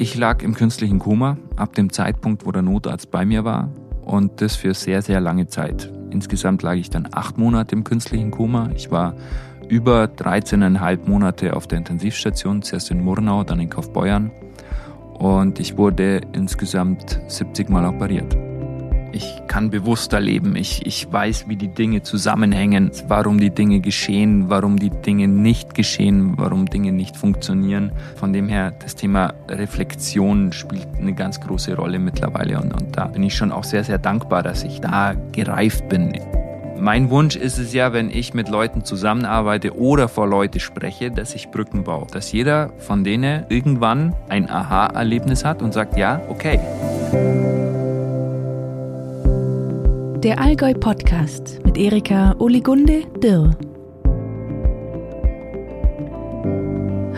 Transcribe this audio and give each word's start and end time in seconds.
Ich 0.00 0.14
lag 0.14 0.42
im 0.42 0.54
künstlichen 0.54 0.98
Koma 0.98 1.36
ab 1.56 1.74
dem 1.74 1.92
Zeitpunkt, 1.92 2.46
wo 2.46 2.52
der 2.52 2.62
Notarzt 2.62 3.10
bei 3.10 3.26
mir 3.26 3.44
war 3.44 3.68
und 4.00 4.40
das 4.40 4.56
für 4.56 4.72
sehr, 4.72 5.02
sehr 5.02 5.20
lange 5.20 5.46
Zeit. 5.48 5.92
Insgesamt 6.08 6.62
lag 6.62 6.76
ich 6.76 6.88
dann 6.88 7.08
acht 7.12 7.36
Monate 7.36 7.74
im 7.74 7.84
künstlichen 7.84 8.30
Koma. 8.30 8.70
Ich 8.74 8.90
war 8.90 9.14
über 9.68 10.04
13,5 10.04 11.06
Monate 11.06 11.54
auf 11.54 11.66
der 11.66 11.76
Intensivstation, 11.76 12.62
zuerst 12.62 12.90
in 12.90 13.04
Murnau, 13.04 13.44
dann 13.44 13.60
in 13.60 13.68
Kaufbeuern 13.68 14.30
und 15.18 15.60
ich 15.60 15.76
wurde 15.76 16.22
insgesamt 16.32 17.20
70 17.28 17.68
Mal 17.68 17.84
operiert. 17.84 18.39
Ich 19.12 19.42
kann 19.48 19.70
bewusster 19.70 20.20
leben. 20.20 20.54
Ich, 20.54 20.86
ich 20.86 21.12
weiß, 21.12 21.48
wie 21.48 21.56
die 21.56 21.68
Dinge 21.68 22.02
zusammenhängen, 22.02 22.90
warum 23.08 23.40
die 23.40 23.50
Dinge 23.50 23.80
geschehen, 23.80 24.48
warum 24.48 24.78
die 24.78 24.90
Dinge 24.90 25.26
nicht 25.26 25.74
geschehen, 25.74 26.34
warum 26.36 26.66
Dinge 26.66 26.92
nicht 26.92 27.16
funktionieren. 27.16 27.92
Von 28.16 28.32
dem 28.32 28.48
her, 28.48 28.72
das 28.82 28.94
Thema 28.94 29.34
Reflexion 29.48 30.52
spielt 30.52 30.86
eine 30.98 31.14
ganz 31.14 31.40
große 31.40 31.74
Rolle 31.74 31.98
mittlerweile. 31.98 32.60
Und, 32.60 32.72
und 32.72 32.96
da 32.96 33.06
bin 33.06 33.22
ich 33.24 33.34
schon 33.34 33.50
auch 33.50 33.64
sehr, 33.64 33.82
sehr 33.82 33.98
dankbar, 33.98 34.42
dass 34.42 34.62
ich 34.62 34.80
da 34.80 35.14
gereift 35.32 35.88
bin. 35.88 36.12
Mein 36.78 37.10
Wunsch 37.10 37.36
ist 37.36 37.58
es 37.58 37.74
ja, 37.74 37.92
wenn 37.92 38.10
ich 38.10 38.32
mit 38.32 38.48
Leuten 38.48 38.84
zusammenarbeite 38.84 39.76
oder 39.76 40.08
vor 40.08 40.26
Leute 40.26 40.60
spreche, 40.60 41.10
dass 41.10 41.34
ich 41.34 41.50
Brücken 41.50 41.84
baue. 41.84 42.06
Dass 42.10 42.32
jeder 42.32 42.70
von 42.78 43.04
denen 43.04 43.44
irgendwann 43.50 44.14
ein 44.30 44.48
Aha-Erlebnis 44.48 45.44
hat 45.44 45.60
und 45.60 45.74
sagt, 45.74 45.98
ja, 45.98 46.22
okay. 46.28 46.58
Der 50.22 50.38
Allgäu 50.38 50.74
Podcast 50.74 51.60
mit 51.64 51.78
Erika 51.78 52.36
Oligunde 52.38 53.04
Dirr. 53.22 53.56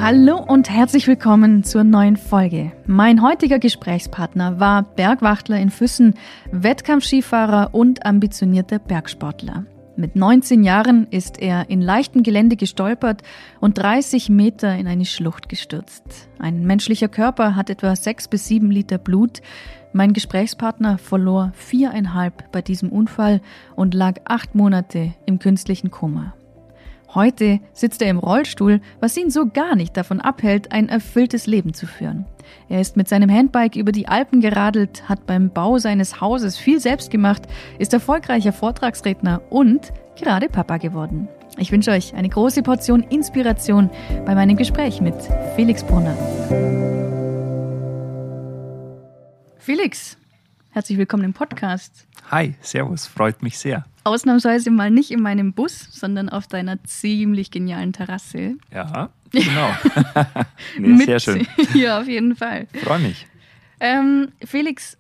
Hallo 0.01 0.37
und 0.47 0.71
herzlich 0.71 1.09
willkommen 1.09 1.65
zur 1.65 1.83
neuen 1.83 2.17
Folge. 2.17 2.71
Mein 2.87 3.21
heutiger 3.21 3.59
Gesprächspartner 3.59 4.61
war 4.61 4.85
Bergwachtler 4.85 5.59
in 5.59 5.71
Füssen, 5.71 6.15
Wettkampfskifahrer 6.53 7.71
und 7.75 8.07
ambitionierter 8.07 8.79
Bergsportler. 8.79 9.67
Mit 9.97 10.15
19 10.15 10.63
Jahren 10.63 11.09
ist 11.11 11.43
er 11.43 11.69
in 11.69 11.81
leichtem 11.81 12.23
Gelände 12.23 12.55
gestolpert 12.55 13.23
und 13.61 13.79
30 13.79 14.29
Meter 14.29 14.77
in 14.77 14.87
eine 14.87 15.07
Schlucht 15.07 15.49
gestürzt. 15.49 16.05
Ein 16.39 16.65
menschlicher 16.67 17.09
Körper 17.09 17.57
hat 17.57 17.69
etwa 17.69 17.97
6 17.97 18.29
bis 18.29 18.47
7 18.47 18.71
Liter 18.71 18.99
Blut. 18.99 19.43
Mein 19.93 20.15
Gesprächspartner 20.15 20.97
verlor 20.97 21.53
viereinhalb 21.55 22.51
bei 22.51 22.63
diesem 22.63 22.89
Unfall 22.89 23.41
und 23.77 23.93
lag 23.93 24.21
acht 24.25 24.55
Monate 24.55 25.13
im 25.27 25.39
künstlichen 25.39 25.91
Koma. 25.91 26.35
Heute 27.15 27.61
sitzt 27.75 28.01
er 28.01 28.09
im 28.09 28.19
Rollstuhl, 28.19 28.81
was 29.01 29.19
ihn 29.19 29.31
so 29.31 29.47
gar 29.47 29.77
nicht 29.77 29.95
davon 29.99 30.23
abhält, 30.23 30.73
ein 30.73 30.89
erfülltes 30.89 31.47
Leben 31.47 31.75
zu 31.75 31.87
führen. 31.87 32.25
Er 32.71 32.81
ist 32.81 32.97
mit 32.97 33.07
seinem 33.07 33.31
Handbike 33.31 33.77
über 33.77 33.93
die 33.93 34.09
Alpen 34.09 34.41
geradelt, 34.41 35.11
hat 35.11 35.27
beim 35.27 35.51
Bau 35.51 35.77
seines 35.77 36.23
Hauses 36.23 36.57
viel 36.57 36.81
selbst 36.81 37.11
gemacht, 37.11 37.43
ist 37.79 37.93
erfolgreicher 37.93 38.55
Vortragsredner 38.55 39.43
und 39.51 39.93
gerade 40.17 40.49
Papa 40.49 40.79
geworden. 40.79 41.29
Ich 41.59 41.71
wünsche 41.71 41.91
euch 41.91 42.15
eine 42.15 42.31
große 42.31 42.63
Portion 42.63 43.03
Inspiration 43.11 43.91
bei 44.25 44.35
meinem 44.35 44.57
Gespräch 44.57 45.03
mit 45.03 45.17
Felix 45.55 45.85
Brunner. 45.85 46.17
Felix, 49.65 50.17
herzlich 50.73 50.99
willkommen 50.99 51.23
im 51.23 51.35
Podcast. 51.35 52.09
Hi, 52.33 52.57
Servus, 52.63 53.07
freut 53.07 53.43
mich 53.45 53.59
sehr. 53.61 53.85
Ausnahmsweise 54.03 54.73
mal 54.73 54.91
nicht 54.91 55.13
in 55.13 55.23
meinem 55.23 55.53
Bus, 55.53 55.87
sondern 55.93 56.29
auf 56.29 56.49
deiner 56.49 56.83
ziemlich 56.83 57.53
genialen 57.53 57.93
Terrasse. 57.93 58.57
Ja, 58.73 59.11
genau. 59.31 59.71
nee, 60.79 61.05
sehr 61.05 61.21
schön. 61.21 61.47
Ja, 61.75 62.01
auf 62.01 62.09
jeden 62.09 62.35
Fall. 62.35 62.67
Freue 62.83 62.99
mich. 62.99 63.29
Ähm, 63.79 64.33
Felix, 64.45 64.97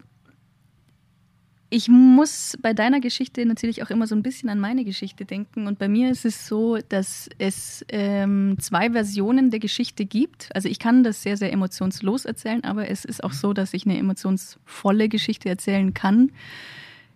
ich 1.72 1.88
muss 1.88 2.58
bei 2.60 2.74
deiner 2.74 3.00
Geschichte 3.00 3.46
natürlich 3.46 3.82
auch 3.82 3.88
immer 3.88 4.06
so 4.06 4.14
ein 4.14 4.22
bisschen 4.22 4.50
an 4.50 4.60
meine 4.60 4.84
Geschichte 4.84 5.24
denken. 5.24 5.66
Und 5.66 5.78
bei 5.78 5.88
mir 5.88 6.10
ist 6.10 6.26
es 6.26 6.46
so, 6.46 6.76
dass 6.90 7.30
es 7.38 7.82
ähm, 7.88 8.56
zwei 8.60 8.90
Versionen 8.90 9.50
der 9.50 9.58
Geschichte 9.58 10.04
gibt. 10.04 10.50
Also 10.54 10.68
ich 10.68 10.78
kann 10.78 11.02
das 11.02 11.22
sehr, 11.22 11.38
sehr 11.38 11.50
emotionslos 11.50 12.26
erzählen, 12.26 12.62
aber 12.62 12.90
es 12.90 13.06
ist 13.06 13.24
auch 13.24 13.32
so, 13.32 13.54
dass 13.54 13.72
ich 13.72 13.86
eine 13.86 13.96
emotionsvolle 13.96 15.08
Geschichte 15.08 15.48
erzählen 15.48 15.94
kann. 15.94 16.30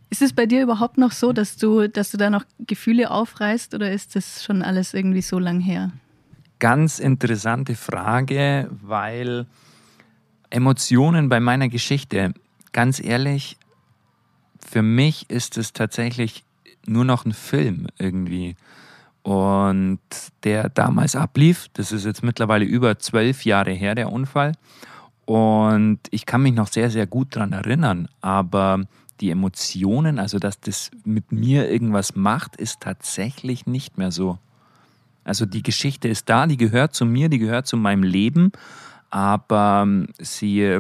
Ist 0.09 0.23
es 0.23 0.33
bei 0.33 0.47
dir 0.47 0.63
überhaupt 0.63 0.97
noch 0.97 1.13
so, 1.13 1.35
dass 1.35 1.59
du, 1.59 1.87
dass 1.87 2.11
du 2.11 2.17
da 2.17 2.31
noch 2.31 2.47
Gefühle 2.59 3.11
aufreißt 3.11 3.75
oder 3.75 3.93
ist 3.93 4.17
das 4.17 4.43
schon 4.43 4.63
alles 4.63 4.95
irgendwie 4.95 5.21
so 5.21 5.39
lang 5.39 5.61
her? 5.61 5.93
Ganz 6.61 6.99
interessante 6.99 7.75
Frage, 7.75 8.71
weil 8.71 9.45
Emotionen 10.49 11.29
bei 11.29 11.41
meiner 11.41 11.69
Geschichte, 11.69 12.33
ganz 12.73 13.05
ehrlich, 13.05 13.59
für 14.65 14.83
mich 14.83 15.29
ist 15.31 15.57
es 15.59 15.73
tatsächlich 15.73 16.45
nur 16.87 17.05
noch 17.05 17.25
ein 17.25 17.33
Film 17.33 17.87
irgendwie. 17.99 18.57
Und 19.23 19.99
der 20.45 20.69
damals 20.69 21.17
ablief, 21.17 21.69
das 21.73 21.91
ist 21.91 22.05
jetzt 22.05 22.23
mittlerweile 22.23 22.65
über 22.65 22.99
zwölf 22.99 23.45
Jahre 23.45 23.73
her, 23.73 23.95
der 23.95 24.13
Unfall. 24.13 24.53
Und 25.25 25.99
ich 26.11 26.27
kann 26.27 26.43
mich 26.43 26.55
noch 26.55 26.69
sehr, 26.69 26.91
sehr 26.91 27.07
gut 27.07 27.35
daran 27.35 27.53
erinnern. 27.53 28.09
Aber 28.21 28.85
die 29.21 29.31
Emotionen, 29.31 30.19
also 30.21 30.39
dass 30.39 30.61
das 30.61 30.91
mit 31.05 31.33
mir 31.33 31.69
irgendwas 31.69 32.15
macht, 32.15 32.57
ist 32.57 32.81
tatsächlich 32.81 33.67
nicht 33.67 33.99
mehr 33.99 34.13
so. 34.13 34.39
Also 35.25 35.45
die 35.45 35.65
Geschichte 35.65 36.07
ist 36.07 36.29
da, 36.29 36.47
die 36.47 36.57
gehört 36.57 36.95
zu 36.95 37.05
mir, 37.05 37.29
die 37.29 37.39
gehört 37.39 37.67
zu 37.67 37.77
meinem 37.77 38.05
Leben 38.05 38.53
aber 39.11 39.83
ähm, 39.85 40.09
sie, 40.19 40.79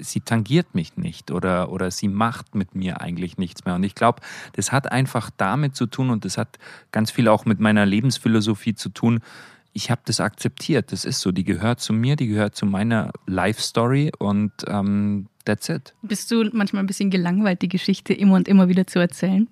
sie 0.00 0.20
tangiert 0.20 0.74
mich 0.74 0.96
nicht 0.96 1.30
oder, 1.30 1.70
oder 1.70 1.90
sie 1.90 2.08
macht 2.08 2.54
mit 2.54 2.74
mir 2.74 3.00
eigentlich 3.00 3.38
nichts 3.38 3.64
mehr. 3.64 3.74
Und 3.74 3.82
ich 3.82 3.94
glaube, 3.94 4.20
das 4.52 4.72
hat 4.72 4.90
einfach 4.90 5.30
damit 5.36 5.76
zu 5.76 5.86
tun 5.86 6.10
und 6.10 6.24
das 6.24 6.38
hat 6.38 6.58
ganz 6.92 7.10
viel 7.10 7.28
auch 7.28 7.44
mit 7.44 7.60
meiner 7.60 7.86
Lebensphilosophie 7.86 8.74
zu 8.74 8.88
tun. 8.88 9.20
Ich 9.72 9.90
habe 9.90 10.00
das 10.04 10.20
akzeptiert, 10.20 10.92
das 10.92 11.04
ist 11.04 11.20
so, 11.20 11.32
die 11.32 11.44
gehört 11.44 11.80
zu 11.80 11.92
mir, 11.92 12.16
die 12.16 12.28
gehört 12.28 12.54
zu 12.54 12.64
meiner 12.64 13.12
Life 13.26 13.60
Story 13.60 14.10
und 14.18 14.52
ähm, 14.66 15.26
that's 15.44 15.68
it. 15.68 15.94
Bist 16.02 16.30
du 16.30 16.48
manchmal 16.52 16.82
ein 16.82 16.86
bisschen 16.86 17.10
gelangweilt, 17.10 17.60
die 17.60 17.68
Geschichte 17.68 18.14
immer 18.14 18.36
und 18.36 18.48
immer 18.48 18.68
wieder 18.68 18.86
zu 18.86 19.00
erzählen? 19.00 19.48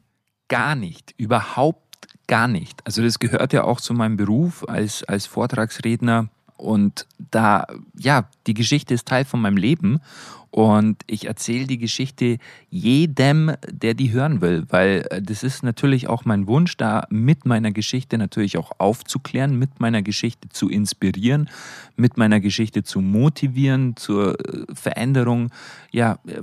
Gar 0.49 0.77
nicht, 0.77 1.15
überhaupt 1.19 1.85
gar 2.27 2.49
nicht. 2.49 2.81
Also 2.87 3.03
das 3.03 3.19
gehört 3.19 3.53
ja 3.53 3.65
auch 3.65 3.81
zu 3.81 3.93
meinem 3.93 4.17
Beruf 4.17 4.67
als, 4.69 5.05
als 5.05 5.27
Vortragsredner 5.27 6.29
und 6.65 7.07
da, 7.19 7.67
ja, 7.99 8.29
die 8.47 8.55
Geschichte 8.55 8.95
ist 8.95 9.07
Teil 9.07 9.25
von 9.25 9.41
meinem 9.41 9.59
Leben. 9.59 10.01
Und 10.51 11.03
ich 11.09 11.27
erzähle 11.27 11.67
die 11.67 11.79
Geschichte 11.79 12.39
jedem, 12.71 13.53
der 13.69 13.95
die 13.95 14.13
hören 14.13 14.41
will, 14.41 14.65
weil 14.69 15.05
äh, 15.11 15.21
das 15.21 15.43
ist 15.43 15.65
natürlich 15.65 16.09
auch 16.09 16.25
mein 16.25 16.47
Wunsch, 16.47 16.77
da 16.77 17.07
mit 17.11 17.45
meiner 17.45 17.73
Geschichte 17.73 18.19
natürlich 18.19 18.57
auch 18.57 18.71
aufzuklären, 18.79 19.59
mit 19.59 19.81
meiner 19.81 20.03
Geschichte 20.03 20.49
zu 20.51 20.71
inspirieren, 20.71 21.51
mit 21.97 22.17
meiner 22.17 22.39
Geschichte 22.39 22.85
zu 22.85 23.01
motivieren, 23.01 23.97
zur 23.97 24.39
äh, 24.39 24.65
Veränderung, 24.73 25.51
ja, 25.91 26.19
äh, 26.29 26.43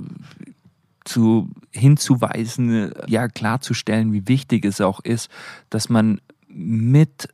zu 1.04 1.48
hinzuweisen, 1.70 2.92
ja, 3.08 3.28
klarzustellen, 3.28 4.12
wie 4.12 4.28
wichtig 4.28 4.66
es 4.66 4.80
auch 4.82 5.00
ist, 5.00 5.30
dass 5.70 5.88
man 5.88 6.20
mit 6.48 7.28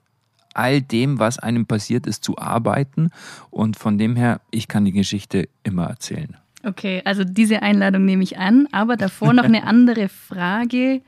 all 0.59 0.83
dem, 0.83 1.19
was 1.19 1.39
einem 1.39 1.67
passiert 1.67 2.07
ist, 2.07 2.25
zu 2.25 2.37
arbeiten. 2.37 3.11
Und 3.51 3.77
von 3.77 3.97
dem 3.97 4.17
her, 4.17 4.41
ich 4.51 4.67
kann 4.67 4.85
die 4.85 4.93
Geschichte 4.93 5.49
immer 5.63 5.87
erzählen. 5.87 6.37
Okay, 6.65 7.01
also 7.05 7.23
diese 7.23 7.63
Einladung 7.63 8.05
nehme 8.05 8.25
ich 8.25 8.39
an, 8.39 8.67
aber 8.73 8.97
davor 8.97 9.33
noch 9.33 9.45
eine 9.45 9.65
andere 9.65 10.09
Frage. 10.09 11.03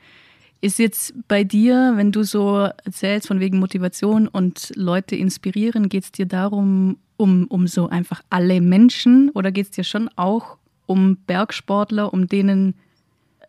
Ist 0.61 0.79
jetzt 0.79 1.15
bei 1.27 1.43
dir, 1.43 1.95
wenn 1.97 2.13
du 2.13 2.23
so 2.23 2.69
erzählst 2.85 3.27
von 3.27 3.41
wegen 3.41 3.59
Motivation 3.59 4.29
und 4.29 4.73
Leute 4.77 5.17
inspirieren, 5.17 5.89
geht 5.89 6.05
es 6.05 6.13
dir 6.13 6.27
darum, 6.27 6.99
um, 7.17 7.47
um 7.47 7.67
so 7.67 7.89
einfach 7.89 8.23
alle 8.31 8.61
Menschen 8.61 9.31
oder 9.31 9.51
geht 9.51 9.67
es 9.67 9.71
dir 9.73 9.85
schon 9.85 10.09
auch 10.17 10.59
um 10.87 11.17
Bergsportler, 11.27 12.13
um 12.13 12.27
denen 12.27 12.75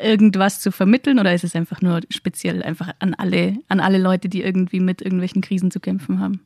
irgendwas 0.03 0.59
zu 0.59 0.71
vermitteln 0.71 1.19
oder 1.19 1.33
ist 1.33 1.43
es 1.43 1.55
einfach 1.55 1.81
nur 1.81 2.01
speziell 2.09 2.63
einfach 2.63 2.91
an 2.99 3.13
alle, 3.13 3.57
an 3.67 3.79
alle 3.79 3.97
Leute, 3.97 4.29
die 4.29 4.41
irgendwie 4.41 4.79
mit 4.79 5.01
irgendwelchen 5.01 5.41
Krisen 5.41 5.71
zu 5.71 5.79
kämpfen 5.79 6.19
haben? 6.19 6.41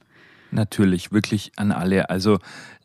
Natürlich, 0.52 1.12
wirklich 1.12 1.52
an 1.57 1.72
alle. 1.72 2.10
Also 2.10 2.40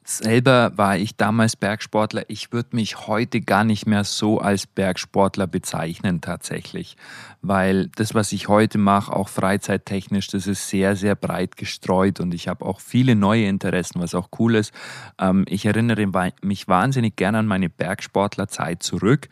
selber 0.05 0.73
war 0.76 0.97
ich 0.97 1.17
damals 1.17 1.56
Bergsportler. 1.56 2.25
Ich 2.29 2.52
würde 2.52 2.76
mich 2.76 3.06
heute 3.06 3.41
gar 3.41 3.64
nicht 3.64 3.87
mehr 3.87 4.05
so 4.05 4.38
als 4.38 4.67
Bergsportler 4.67 5.47
bezeichnen 5.47 6.20
tatsächlich, 6.20 6.97
weil 7.43 7.88
das, 7.97 8.14
was 8.14 8.32
ich 8.32 8.49
heute 8.49 8.79
mache, 8.79 9.14
auch 9.14 9.29
freizeittechnisch, 9.29 10.29
das 10.29 10.47
ist 10.47 10.69
sehr, 10.69 10.97
sehr 10.97 11.14
breit 11.14 11.56
gestreut 11.56 12.20
und 12.20 12.35
ich 12.35 12.49
habe 12.49 12.64
auch 12.64 12.81
viele 12.81 13.14
neue 13.14 13.47
Interessen, 13.47 14.00
was 14.00 14.14
auch 14.14 14.29
cool 14.38 14.56
ist. 14.56 14.73
Ähm, 15.19 15.44
ich 15.49 15.67
erinnere 15.67 16.06
mich 16.43 16.69
wahnsinnig 16.69 17.17
gerne 17.17 17.38
an 17.38 17.46
meine 17.46 17.69
Bergsportlerzeit 17.69 18.82
zurück 18.82 19.29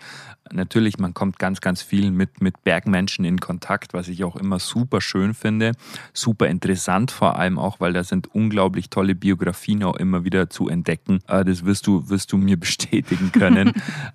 natürlich, 0.52 0.98
man 0.98 1.14
kommt 1.14 1.38
ganz, 1.38 1.60
ganz 1.60 1.82
viel 1.82 2.10
mit, 2.10 2.40
mit 2.40 2.62
Bergmenschen 2.64 3.24
in 3.24 3.40
Kontakt, 3.40 3.94
was 3.94 4.08
ich 4.08 4.24
auch 4.24 4.36
immer 4.36 4.58
super 4.58 5.00
schön 5.00 5.34
finde. 5.34 5.72
Super 6.12 6.48
interessant 6.48 7.10
vor 7.10 7.38
allem 7.38 7.58
auch, 7.58 7.80
weil 7.80 7.92
da 7.92 8.04
sind 8.04 8.34
unglaublich 8.34 8.90
tolle 8.90 9.14
Biografien 9.14 9.82
auch 9.84 9.96
immer 9.96 10.24
wieder 10.24 10.50
zu 10.50 10.57
zu 10.58 10.68
entdecken. 10.68 11.20
Äh, 11.28 11.44
das 11.44 11.64
wirst 11.64 11.86
du, 11.86 12.08
wirst 12.10 12.32
du 12.32 12.36
mir 12.36 12.56
bestätigen 12.60 13.30
können. 13.30 13.72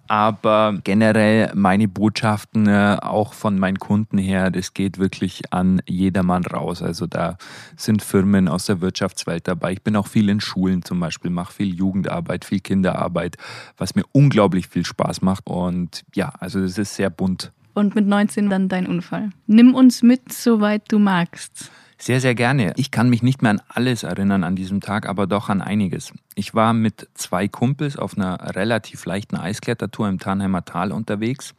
Aber 0.10 0.78
generell 0.84 1.51
meine 1.56 1.88
Botschaften 1.88 2.68
äh, 2.68 2.98
auch 3.01 3.34
von 3.34 3.57
meinen 3.57 3.80
Kunden 3.80 4.18
her, 4.18 4.51
das 4.51 4.74
geht 4.74 4.98
wirklich 4.98 5.54
an 5.54 5.81
jedermann 5.88 6.44
raus. 6.44 6.81
Also 6.81 7.07
da 7.07 7.38
sind 7.78 8.01
Firmen 8.01 8.50
aus 8.50 8.66
der 8.66 8.81
Wirtschaftswelt 8.81 9.48
dabei. 9.48 9.72
Ich 9.72 9.84
bin 9.84 9.95
auch 9.95 10.07
viel 10.07 10.28
in 10.28 10.42
Schulen 10.42 10.84
zum 10.84 11.00
Beispiel, 11.00 11.31
mache 11.31 11.54
viel 11.54 11.74
Jugendarbeit, 11.74 12.44
viel 12.44 12.60
Kinderarbeit, 12.60 13.38
was 13.78 13.96
mir 13.96 14.04
unglaublich 14.12 14.68
viel 14.68 14.86
Spaß 14.86 15.22
macht. 15.22 15.48
Und 15.48 16.04
ja, 16.13 16.34
also 16.39 16.60
das 16.60 16.78
ist 16.78 16.96
sehr 16.96 17.10
bunt. 17.10 17.54
Und 17.74 17.96
mit 17.96 18.06
19 18.06 18.50
dann 18.50 18.68
dein 18.68 18.86
Unfall. 18.86 19.30
Nimm 19.48 19.74
uns 19.74 20.04
mit, 20.04 20.34
soweit 20.34 20.92
du 20.92 21.00
magst. 21.00 21.72
Sehr, 22.04 22.20
sehr 22.20 22.36
gerne. 22.36 22.74
Ich 22.76 22.92
kann 22.92 23.10
mich 23.10 23.24
nicht 23.24 23.42
mehr 23.42 23.52
an 23.52 23.62
alles 23.70 24.04
erinnern 24.04 24.44
an 24.44 24.58
diesem 24.58 24.82
Tag, 24.82 25.08
aber 25.08 25.26
doch 25.26 25.48
an 25.48 25.62
einiges. 25.62 26.12
Ich 26.36 26.54
war 26.54 26.74
mit 26.74 27.08
zwei 27.14 27.48
Kumpels 27.48 27.96
auf 27.96 28.18
einer 28.18 28.58
relativ 28.58 29.06
leichten 29.06 29.38
Eisklettertour 29.38 30.10
im 30.10 30.20
Tarnheimer 30.20 30.66
Tal 30.66 30.92
unterwegs. 30.92 31.56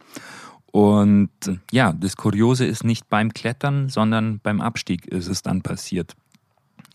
Und 0.66 1.30
ja, 1.70 1.94
das 1.94 2.18
Kuriose 2.18 2.66
ist 2.66 2.84
nicht 2.84 3.08
beim 3.08 3.32
Klettern, 3.32 3.88
sondern 3.88 4.38
beim 4.40 4.60
Abstieg 4.60 5.06
ist 5.06 5.28
es 5.28 5.40
dann 5.40 5.62
passiert. 5.62 6.14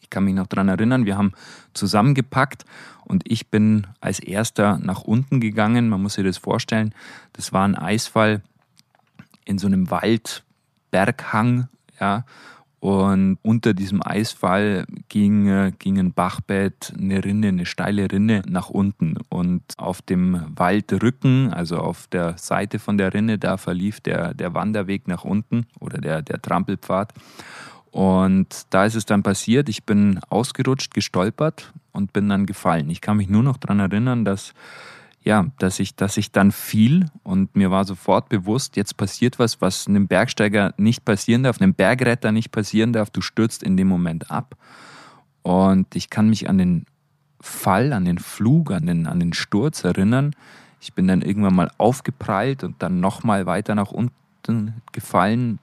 Ich 0.04 0.12
kann 0.12 0.26
mich 0.26 0.36
noch 0.36 0.46
daran 0.46 0.70
erinnern, 0.70 1.08
wir 1.08 1.18
haben 1.18 1.34
zusammengepackt 1.74 2.66
und 3.04 3.24
ich 3.26 3.48
bin 3.48 3.88
als 4.00 4.20
erster 4.20 4.78
nach 4.78 5.02
unten 5.02 5.40
gegangen. 5.40 5.90
Man 5.90 6.04
muss 6.04 6.14
sich 6.14 6.24
das 6.24 6.38
vorstellen. 6.38 6.94
Das 7.34 7.52
war 7.52 7.68
ein 7.68 7.74
Eisfall 7.74 8.44
in 9.44 9.58
so 9.58 9.66
einem 9.66 9.90
Wald, 9.90 10.44
Berghang, 10.92 11.68
ja. 12.00 12.26
Und 12.80 13.38
unter 13.42 13.74
diesem 13.74 14.02
Eisfall 14.06 14.86
ging, 15.10 15.48
äh, 15.48 15.72
ging 15.78 16.00
ein 16.00 16.14
Bachbett, 16.14 16.94
eine 16.98 17.24
Rinne, 17.24 17.50
eine 17.50 17.66
steile 17.66 18.10
Rinne 18.10 18.42
nach 18.48 18.70
unten. 18.70 19.18
Und 19.28 19.64
auf 19.78 20.02
dem 20.02 20.42
Waldrücken, 20.56 21.52
also 21.52 21.78
auf 21.78 22.08
der 22.08 22.38
Seite 22.38 22.80
von 22.80 22.98
der 22.98 23.14
Rinne, 23.14 23.38
da 23.38 23.58
verlief 23.58 24.00
der, 24.00 24.34
der 24.34 24.54
Wanderweg 24.54 25.08
nach 25.08 25.26
unten 25.26 25.66
oder 25.80 26.00
der, 26.00 26.22
der 26.22 26.42
Trampelpfad. 26.42 27.14
Und 27.92 28.68
da 28.70 28.86
ist 28.86 28.96
es 28.96 29.06
dann 29.06 29.24
passiert, 29.24 29.68
ich 29.68 29.84
bin 29.84 30.20
ausgerutscht, 30.30 30.94
gestolpert 30.94 31.74
und 31.92 32.14
bin 32.14 32.30
dann 32.30 32.46
gefallen. 32.46 32.90
Ich 32.90 33.02
kann 33.02 33.18
mich 33.18 33.30
nur 33.30 33.44
noch 33.44 33.58
daran 33.58 33.80
erinnern, 33.80 34.24
dass 34.24 34.54
ja, 35.22 35.48
dass 35.60 35.80
ich, 35.80 35.96
dass 35.96 36.18
ich 36.18 36.32
dann 36.32 36.52
fiel 36.52 37.06
und 37.24 37.56
mir 37.56 37.72
war 37.72 37.86
sofort 37.86 38.30
bewusst, 38.30 38.78
jetzt 38.78 38.96
passiert 38.96 39.38
was, 39.38 39.62
was 39.62 39.88
einem 39.88 40.08
Bergsteiger 40.08 40.74
nicht 40.78 41.04
passieren 41.04 41.44
darf, 41.44 41.62
einem 41.62 41.74
Bergretter 41.74 42.32
nicht 42.32 42.52
passieren 42.52 42.94
darf. 42.94 43.10
Du 43.10 43.22
stürzt 43.22 43.62
in 43.62 43.76
dem 43.76 43.88
Moment 43.88 44.32
ab. 44.32 44.56
Und 45.42 45.96
ich 45.96 46.10
kann 46.10 46.30
mich 46.30 46.50
an 46.50 46.58
den 46.58 46.86
Fall, 47.42 47.94
an 47.94 48.06
den 48.06 48.18
Flug, 48.18 48.72
an 48.72 48.86
den, 48.86 49.08
an 49.08 49.20
den 49.20 49.34
Sturz 49.34 49.84
erinnern. 49.84 50.36
Ich 50.82 50.94
bin 50.94 51.08
dann 51.08 51.22
irgendwann 51.22 51.56
mal 51.56 51.72
aufgeprallt 51.78 52.64
und 52.64 52.82
dann 52.82 53.00
nochmal 53.00 53.46
weiter 53.46 53.76
nach 53.76 53.92
unten 53.92 54.82
gefallen. 54.92 55.60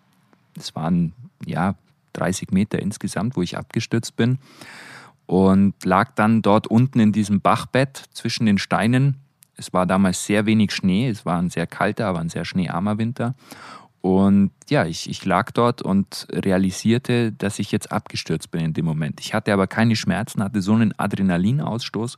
Es 0.56 0.74
waren 0.74 1.12
ja 1.44 1.76
30 2.12 2.50
Meter 2.50 2.78
insgesamt, 2.78 3.36
wo 3.36 3.42
ich 3.42 3.56
abgestürzt 3.56 4.16
bin. 4.16 4.38
Und 5.26 5.74
lag 5.84 6.12
dann 6.14 6.42
dort 6.42 6.66
unten 6.66 7.00
in 7.00 7.12
diesem 7.12 7.40
Bachbett 7.40 8.04
zwischen 8.12 8.46
den 8.46 8.58
Steinen 8.58 9.16
es 9.56 9.72
war 9.72 9.86
damals 9.86 10.24
sehr 10.24 10.46
wenig 10.46 10.72
Schnee, 10.72 11.08
es 11.08 11.24
war 11.24 11.38
ein 11.38 11.50
sehr 11.50 11.66
kalter, 11.66 12.06
aber 12.06 12.20
ein 12.20 12.28
sehr 12.28 12.44
schneearmer 12.44 12.98
Winter. 12.98 13.34
Und 14.02 14.52
ja, 14.68 14.84
ich, 14.84 15.10
ich 15.10 15.24
lag 15.24 15.50
dort 15.50 15.82
und 15.82 16.28
realisierte, 16.30 17.32
dass 17.32 17.58
ich 17.58 17.72
jetzt 17.72 17.90
abgestürzt 17.90 18.52
bin 18.52 18.66
in 18.66 18.72
dem 18.72 18.84
Moment. 18.84 19.18
Ich 19.18 19.34
hatte 19.34 19.52
aber 19.52 19.66
keine 19.66 19.96
Schmerzen, 19.96 20.44
hatte 20.44 20.62
so 20.62 20.74
einen 20.74 20.96
Adrenalinausstoß, 20.96 22.16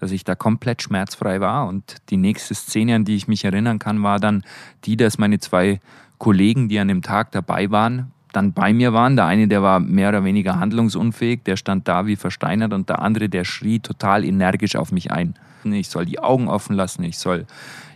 dass 0.00 0.10
ich 0.10 0.24
da 0.24 0.34
komplett 0.34 0.82
schmerzfrei 0.82 1.40
war. 1.40 1.68
Und 1.68 1.98
die 2.10 2.16
nächste 2.16 2.56
Szene, 2.56 2.96
an 2.96 3.04
die 3.04 3.14
ich 3.14 3.28
mich 3.28 3.44
erinnern 3.44 3.78
kann, 3.78 4.02
war 4.02 4.18
dann 4.18 4.42
die, 4.84 4.96
dass 4.96 5.18
meine 5.18 5.38
zwei 5.38 5.80
Kollegen, 6.18 6.68
die 6.68 6.80
an 6.80 6.88
dem 6.88 7.02
Tag 7.02 7.30
dabei 7.30 7.70
waren, 7.70 8.10
dann 8.32 8.52
bei 8.52 8.72
mir 8.72 8.92
waren. 8.92 9.14
Der 9.14 9.26
eine, 9.26 9.46
der 9.46 9.62
war 9.62 9.78
mehr 9.78 10.08
oder 10.08 10.24
weniger 10.24 10.58
handlungsunfähig, 10.58 11.44
der 11.44 11.56
stand 11.56 11.86
da 11.86 12.06
wie 12.06 12.16
versteinert 12.16 12.72
und 12.72 12.88
der 12.88 13.00
andere, 13.00 13.28
der 13.28 13.44
schrie 13.44 13.78
total 13.78 14.24
energisch 14.24 14.74
auf 14.74 14.90
mich 14.90 15.12
ein 15.12 15.34
ich 15.64 15.88
soll 15.88 16.04
die 16.04 16.18
Augen 16.18 16.48
offen 16.48 16.74
lassen, 16.74 17.04
ich 17.04 17.18
soll, 17.18 17.46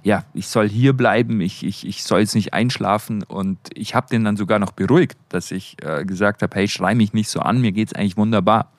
ja, 0.02 0.24
ich 0.34 0.48
soll 0.48 0.68
hier 0.68 0.92
bleiben, 0.92 1.40
ich, 1.40 1.64
ich, 1.64 1.86
ich 1.86 2.02
soll 2.04 2.20
jetzt 2.20 2.34
nicht 2.34 2.52
einschlafen. 2.54 3.22
Und 3.22 3.58
ich 3.74 3.94
habe 3.94 4.08
den 4.08 4.24
dann 4.24 4.36
sogar 4.36 4.58
noch 4.58 4.72
beruhigt, 4.72 5.16
dass 5.28 5.50
ich 5.50 5.76
äh, 5.82 6.04
gesagt 6.04 6.42
habe, 6.42 6.54
hey, 6.56 6.68
schrei 6.68 6.94
mich 6.94 7.12
nicht 7.12 7.28
so 7.28 7.40
an, 7.40 7.60
mir 7.60 7.72
geht 7.72 7.88
es 7.88 7.94
eigentlich 7.94 8.16
wunderbar. 8.16 8.70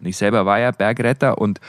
Und 0.00 0.06
ich 0.06 0.16
selber 0.16 0.46
war 0.46 0.58
ja 0.58 0.70
Bergretter 0.70 1.38
und 1.38 1.60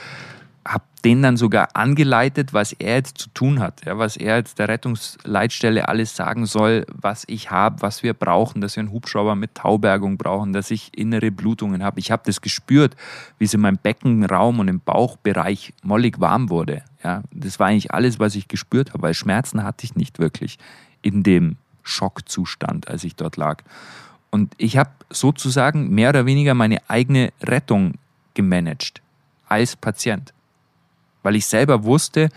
habe 0.68 0.84
den 1.06 1.22
dann 1.22 1.38
sogar 1.38 1.70
angeleitet, 1.76 2.54
was 2.54 2.74
er 2.74 2.96
jetzt 2.96 3.18
zu 3.18 3.30
tun 3.30 3.60
hat, 3.60 3.86
ja, 3.86 3.98
was 3.98 4.18
er 4.18 4.38
jetzt 4.38 4.60
der 4.60 4.68
Rettungsleitstelle 4.68 5.88
alles 5.88 6.16
sagen 6.16 6.46
soll, 6.46 6.86
was 6.92 7.24
ich 7.28 7.52
habe, 7.52 7.82
was 7.82 8.04
wir 8.04 8.14
brauchen, 8.14 8.60
dass 8.60 8.76
wir 8.76 8.82
einen 8.82 8.92
Hubschrauber 8.92 9.36
mit 9.36 9.56
Taubergung 9.56 10.18
brauchen, 10.18 10.52
dass 10.52 10.72
ich 10.72 10.98
innere 10.98 11.32
Blutungen 11.32 11.84
habe. 11.84 12.00
Ich 12.00 12.12
habe 12.12 12.24
das 12.26 12.42
gespürt, 12.42 12.96
wie 13.38 13.46
es 13.46 13.54
in 13.54 13.62
meinem 13.62 13.78
Beckenraum 13.78 14.60
und 14.60 14.68
im 14.68 14.82
Bauchbereich 14.82 15.74
mollig 15.84 16.20
warm 16.20 16.50
wurde. 16.50 16.84
Ja, 17.04 17.24
das 17.32 17.60
war 17.60 17.68
eigentlich 17.68 17.94
alles, 17.94 18.20
was 18.20 18.36
ich 18.36 18.48
gespürt 18.50 18.94
habe, 18.94 19.04
weil 19.04 19.14
Schmerzen 19.14 19.64
hatte 19.64 19.86
ich 19.86 19.96
nicht 19.96 20.20
wirklich 20.20 20.60
in 21.02 21.24
dem 21.24 21.56
Schockzustand, 21.84 22.90
als 22.90 23.06
ich 23.06 23.16
dort 23.16 23.38
lag. 23.38 23.64
Und 24.32 24.54
ich 24.58 24.78
habe 24.78 24.92
sozusagen 25.10 25.90
mehr 25.90 26.10
oder 26.10 26.26
weniger 26.26 26.54
meine 26.54 26.82
eigene 26.90 27.32
Rettung 27.42 27.94
gemanagt 28.34 29.02
als 29.48 29.76
Patient 29.76 30.34
weil 31.24 31.36
ich 31.36 31.46
selber 31.46 31.84
wusste, 31.84 32.30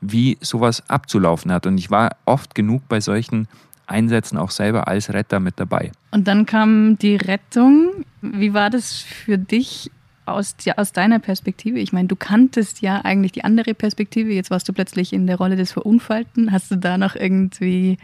wie 0.00 0.38
sowas 0.40 0.82
abzulaufen 0.88 1.52
hat. 1.52 1.66
Und 1.66 1.78
ich 1.78 1.90
war 1.90 2.16
oft 2.24 2.54
genug 2.54 2.82
bei 2.88 3.00
solchen 3.00 3.48
Einsätzen 3.86 4.36
auch 4.36 4.50
selber 4.50 4.86
als 4.86 5.12
Retter 5.12 5.40
mit 5.40 5.58
dabei. 5.58 5.92
Und 6.10 6.28
dann 6.28 6.46
kam 6.46 6.98
die 6.98 7.16
Rettung. 7.16 8.04
Wie 8.20 8.54
war 8.54 8.70
das 8.70 8.94
für 8.98 9.38
dich 9.38 9.90
aus, 10.26 10.54
aus 10.76 10.92
deiner 10.92 11.18
Perspektive? 11.18 11.78
Ich 11.78 11.92
meine, 11.92 12.08
du 12.08 12.16
kanntest 12.16 12.82
ja 12.82 13.00
eigentlich 13.04 13.32
die 13.32 13.44
andere 13.44 13.74
Perspektive. 13.74 14.32
Jetzt 14.32 14.50
warst 14.50 14.68
du 14.68 14.72
plötzlich 14.72 15.12
in 15.12 15.26
der 15.26 15.36
Rolle 15.36 15.56
des 15.56 15.72
Verunfallten. 15.72 16.52
Hast 16.52 16.70
du 16.70 16.76
da 16.76 16.98
noch 16.98 17.16
irgendwie 17.16 17.96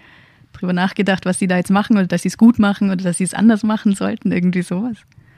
drüber 0.53 0.73
nachgedacht, 0.73 1.27
was 1.27 1.39
sie 1.39 1.47
da 1.47 1.57
jetzt 1.57 1.71
machen 1.71 1.97
oder 1.97 2.07
dass 2.07 2.23
sie 2.23 2.29
es 2.29 2.39
gut 2.39 2.59
machen 2.59 2.91
oder 2.91 3.03
dass 3.05 3.19
sie 3.19 3.25
es 3.25 3.35
anders 3.35 3.63
machen 3.63 3.95
sollten? 3.95 4.33
Irgendwie 4.33 4.63
sowas? 4.63 4.97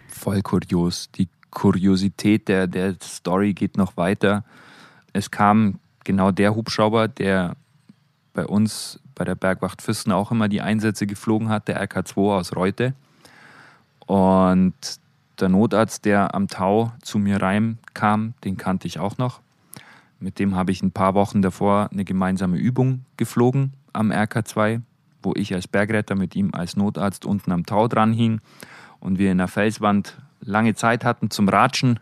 Voll 0.09 0.43
kurios. 0.43 1.11
Die 1.13 1.29
Kuriosität 1.51 2.49
der, 2.49 2.67
der 2.67 2.97
Story 3.03 3.55
geht 3.55 3.77
noch 3.77 3.97
weiter 3.97 4.45
es 5.17 5.31
kam 5.31 5.79
genau 6.05 6.31
der 6.31 6.55
Hubschrauber, 6.55 7.09
der 7.09 7.57
bei 8.35 8.47
uns 8.47 9.01
bei 9.15 9.25
der 9.25 9.35
Bergwacht 9.35 9.81
Füssen 9.81 10.13
auch 10.13 10.31
immer 10.31 10.49
die 10.49 10.61
Einsätze 10.61 11.07
geflogen 11.07 11.49
hat, 11.49 11.69
der 11.69 11.83
RK2 11.83 12.37
aus 12.37 12.55
Reute. 12.55 12.95
Und 14.07 14.75
der 15.41 15.49
Notarzt, 15.49 16.05
der 16.05 16.35
am 16.35 16.49
Tau 16.49 16.93
zu 17.03 17.19
mir 17.19 17.41
rein 17.41 17.79
kam, 17.95 18.35
den 18.45 18.59
kannte 18.59 18.87
ich 18.87 18.99
auch 18.99 19.17
noch. 19.17 19.41
Mit 20.21 20.39
dem 20.39 20.55
habe 20.55 20.71
ich 20.71 20.83
ein 20.83 20.93
paar 20.93 21.15
Wochen 21.15 21.41
davor 21.43 21.89
eine 21.91 22.05
gemeinsame 22.05 22.59
Übung 22.59 23.05
geflogen 23.17 23.73
am 23.93 24.13
RK2, 24.13 24.83
wo 25.23 25.33
ich 25.35 25.55
als 25.55 25.67
Bergretter 25.67 26.15
mit 26.15 26.37
ihm 26.37 26.51
als 26.53 26.77
Notarzt 26.77 27.25
unten 27.25 27.53
am 27.53 27.65
Tau 27.65 27.89
dran 27.89 28.13
hing 28.13 28.41
und 29.01 29.19
wir 29.19 29.33
in 29.33 29.39
der 29.39 29.49
Felswand 29.49 30.19
lange 30.41 30.75
Zeit 30.75 31.05
hatten 31.05 31.31
zum 31.31 31.49
Ratschen, 31.49 32.01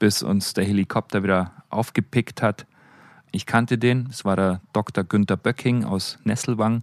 bis 0.00 0.24
uns 0.24 0.54
der 0.54 0.64
Helikopter 0.64 1.22
wieder 1.22 1.52
aufgepickt 1.68 2.42
hat. 2.42 2.66
Ich 3.30 3.46
kannte 3.46 3.78
den, 3.78 4.08
es 4.10 4.24
war 4.24 4.34
der 4.34 4.60
Dr. 4.72 5.04
Günther 5.04 5.36
Böcking 5.36 5.84
aus 5.84 6.18
Nesselwang 6.24 6.82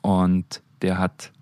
und 0.00 0.62
der 0.82 0.98
hat 0.98 1.32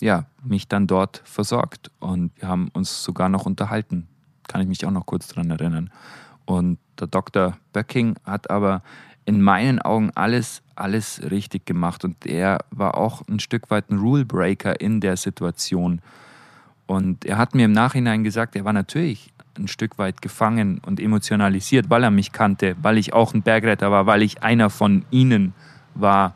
ja, 0.00 0.26
mich 0.44 0.68
dann 0.68 0.86
dort 0.86 1.22
versorgt 1.24 1.90
und 1.98 2.30
wir 2.40 2.48
haben 2.48 2.68
uns 2.68 3.02
sogar 3.02 3.28
noch 3.28 3.46
unterhalten. 3.46 4.06
Kann 4.46 4.60
ich 4.60 4.68
mich 4.68 4.84
auch 4.86 4.90
noch 4.90 5.06
kurz 5.06 5.28
daran 5.28 5.50
erinnern. 5.50 5.90
Und 6.44 6.78
der 7.00 7.06
Dr. 7.06 7.56
Böcking 7.72 8.16
hat 8.24 8.50
aber 8.50 8.82
in 9.24 9.40
meinen 9.40 9.80
Augen 9.80 10.10
alles, 10.14 10.62
alles 10.74 11.22
richtig 11.30 11.64
gemacht 11.64 12.04
und 12.04 12.26
er 12.26 12.58
war 12.70 12.98
auch 12.98 13.22
ein 13.28 13.40
Stück 13.40 13.70
weit 13.70 13.90
ein 13.90 13.98
Rule 13.98 14.26
Breaker 14.26 14.78
in 14.80 15.00
der 15.00 15.16
Situation. 15.16 16.02
Und 16.86 17.24
er 17.24 17.38
hat 17.38 17.54
mir 17.54 17.64
im 17.64 17.72
Nachhinein 17.72 18.24
gesagt, 18.24 18.56
er 18.56 18.66
war 18.66 18.74
natürlich 18.74 19.32
ein 19.58 19.68
Stück 19.68 19.98
weit 19.98 20.22
gefangen 20.22 20.80
und 20.84 21.00
emotionalisiert, 21.00 21.90
weil 21.90 22.04
er 22.04 22.10
mich 22.10 22.32
kannte, 22.32 22.76
weil 22.82 22.98
ich 22.98 23.12
auch 23.12 23.34
ein 23.34 23.42
Bergretter 23.42 23.90
war, 23.90 24.06
weil 24.06 24.22
ich 24.22 24.42
einer 24.42 24.70
von 24.70 25.04
ihnen 25.10 25.54
war. 25.94 26.34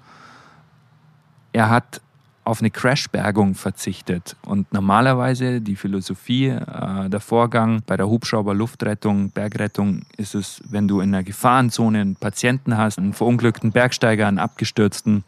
Er 1.52 1.70
hat 1.70 2.00
auf 2.44 2.60
eine 2.60 2.70
Crashbergung 2.70 3.54
verzichtet. 3.54 4.34
Und 4.42 4.72
normalerweise 4.72 5.60
die 5.60 5.76
Philosophie, 5.76 6.46
äh, 6.46 7.10
der 7.10 7.20
Vorgang 7.20 7.82
bei 7.86 7.96
der 7.98 8.08
Hubschrauber-Luftrettung, 8.08 9.30
Bergrettung 9.30 10.02
ist 10.16 10.34
es, 10.34 10.62
wenn 10.66 10.88
du 10.88 11.00
in 11.00 11.14
einer 11.14 11.24
Gefahrenzone 11.24 12.00
einen 12.00 12.16
Patienten 12.16 12.78
hast, 12.78 12.98
einen 12.98 13.12
verunglückten 13.12 13.70
Bergsteiger, 13.70 14.26
einen 14.26 14.38
abgestürzten, 14.38 15.24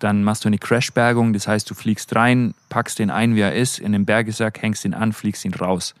dann 0.00 0.24
machst 0.24 0.44
du 0.44 0.48
eine 0.48 0.58
Crashbergung, 0.58 1.32
das 1.32 1.46
heißt, 1.46 1.70
du 1.70 1.74
fliegst 1.74 2.14
rein, 2.16 2.54
packst 2.68 2.98
den 2.98 3.10
ein, 3.10 3.36
wie 3.36 3.40
er 3.40 3.54
ist, 3.54 3.78
in 3.78 3.92
den 3.92 4.04
Bergesack, 4.04 4.60
hängst 4.60 4.84
ihn 4.84 4.92
an, 4.92 5.12
fliegst 5.12 5.44
ihn 5.44 5.54
raus 5.54 5.94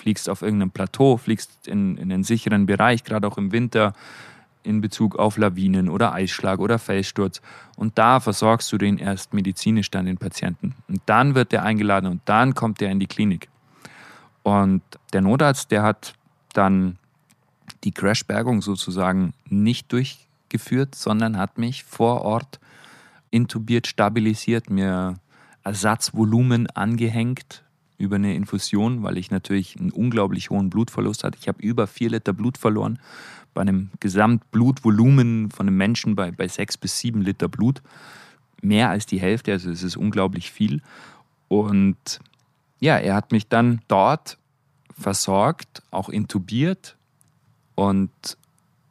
fliegst 0.00 0.28
auf 0.28 0.42
irgendeinem 0.42 0.70
Plateau, 0.70 1.16
fliegst 1.18 1.68
in, 1.68 1.96
in 1.96 2.12
einen 2.12 2.24
sicheren 2.24 2.66
Bereich, 2.66 3.04
gerade 3.04 3.26
auch 3.28 3.38
im 3.38 3.52
Winter 3.52 3.92
in 4.62 4.80
Bezug 4.80 5.16
auf 5.16 5.36
Lawinen 5.36 5.88
oder 5.88 6.12
Eisschlag 6.12 6.58
oder 6.58 6.78
Felssturz. 6.78 7.40
Und 7.76 7.98
da 7.98 8.20
versorgst 8.20 8.70
du 8.72 8.78
den 8.78 8.98
erst 8.98 9.32
medizinisch 9.32 9.90
dann 9.90 10.06
den 10.06 10.18
Patienten. 10.18 10.74
Und 10.88 11.00
dann 11.06 11.34
wird 11.34 11.52
der 11.52 11.62
eingeladen 11.62 12.10
und 12.10 12.22
dann 12.24 12.54
kommt 12.54 12.80
der 12.80 12.90
in 12.90 13.00
die 13.00 13.06
Klinik. 13.06 13.48
Und 14.42 14.82
der 15.12 15.20
Notarzt, 15.20 15.70
der 15.70 15.82
hat 15.82 16.14
dann 16.52 16.98
die 17.84 17.92
Crashbergung 17.92 18.62
sozusagen 18.62 19.32
nicht 19.48 19.92
durchgeführt, 19.92 20.94
sondern 20.94 21.38
hat 21.38 21.58
mich 21.58 21.84
vor 21.84 22.22
Ort 22.22 22.58
intubiert, 23.30 23.86
stabilisiert, 23.86 24.70
mir 24.70 25.14
Ersatzvolumen 25.62 26.68
angehängt 26.68 27.62
über 28.00 28.16
eine 28.16 28.34
Infusion, 28.34 29.02
weil 29.02 29.18
ich 29.18 29.30
natürlich 29.30 29.78
einen 29.78 29.92
unglaublich 29.92 30.50
hohen 30.50 30.70
Blutverlust 30.70 31.22
hatte. 31.22 31.38
Ich 31.40 31.48
habe 31.48 31.62
über 31.62 31.86
vier 31.86 32.10
Liter 32.10 32.32
Blut 32.32 32.58
verloren 32.58 32.98
bei 33.52 33.60
einem 33.60 33.90
Gesamtblutvolumen 34.00 35.50
von 35.50 35.66
einem 35.66 35.76
Menschen 35.76 36.16
bei, 36.16 36.30
bei 36.30 36.48
sechs 36.48 36.76
bis 36.76 36.98
sieben 36.98 37.20
Liter 37.20 37.48
Blut. 37.48 37.82
Mehr 38.62 38.90
als 38.90 39.06
die 39.06 39.20
Hälfte, 39.20 39.52
also 39.52 39.70
es 39.70 39.82
ist 39.82 39.96
unglaublich 39.96 40.50
viel. 40.50 40.82
Und 41.48 42.20
ja, 42.78 42.96
er 42.96 43.14
hat 43.14 43.32
mich 43.32 43.48
dann 43.48 43.80
dort 43.88 44.38
versorgt, 44.98 45.82
auch 45.90 46.08
intubiert 46.08 46.96
und 47.74 48.10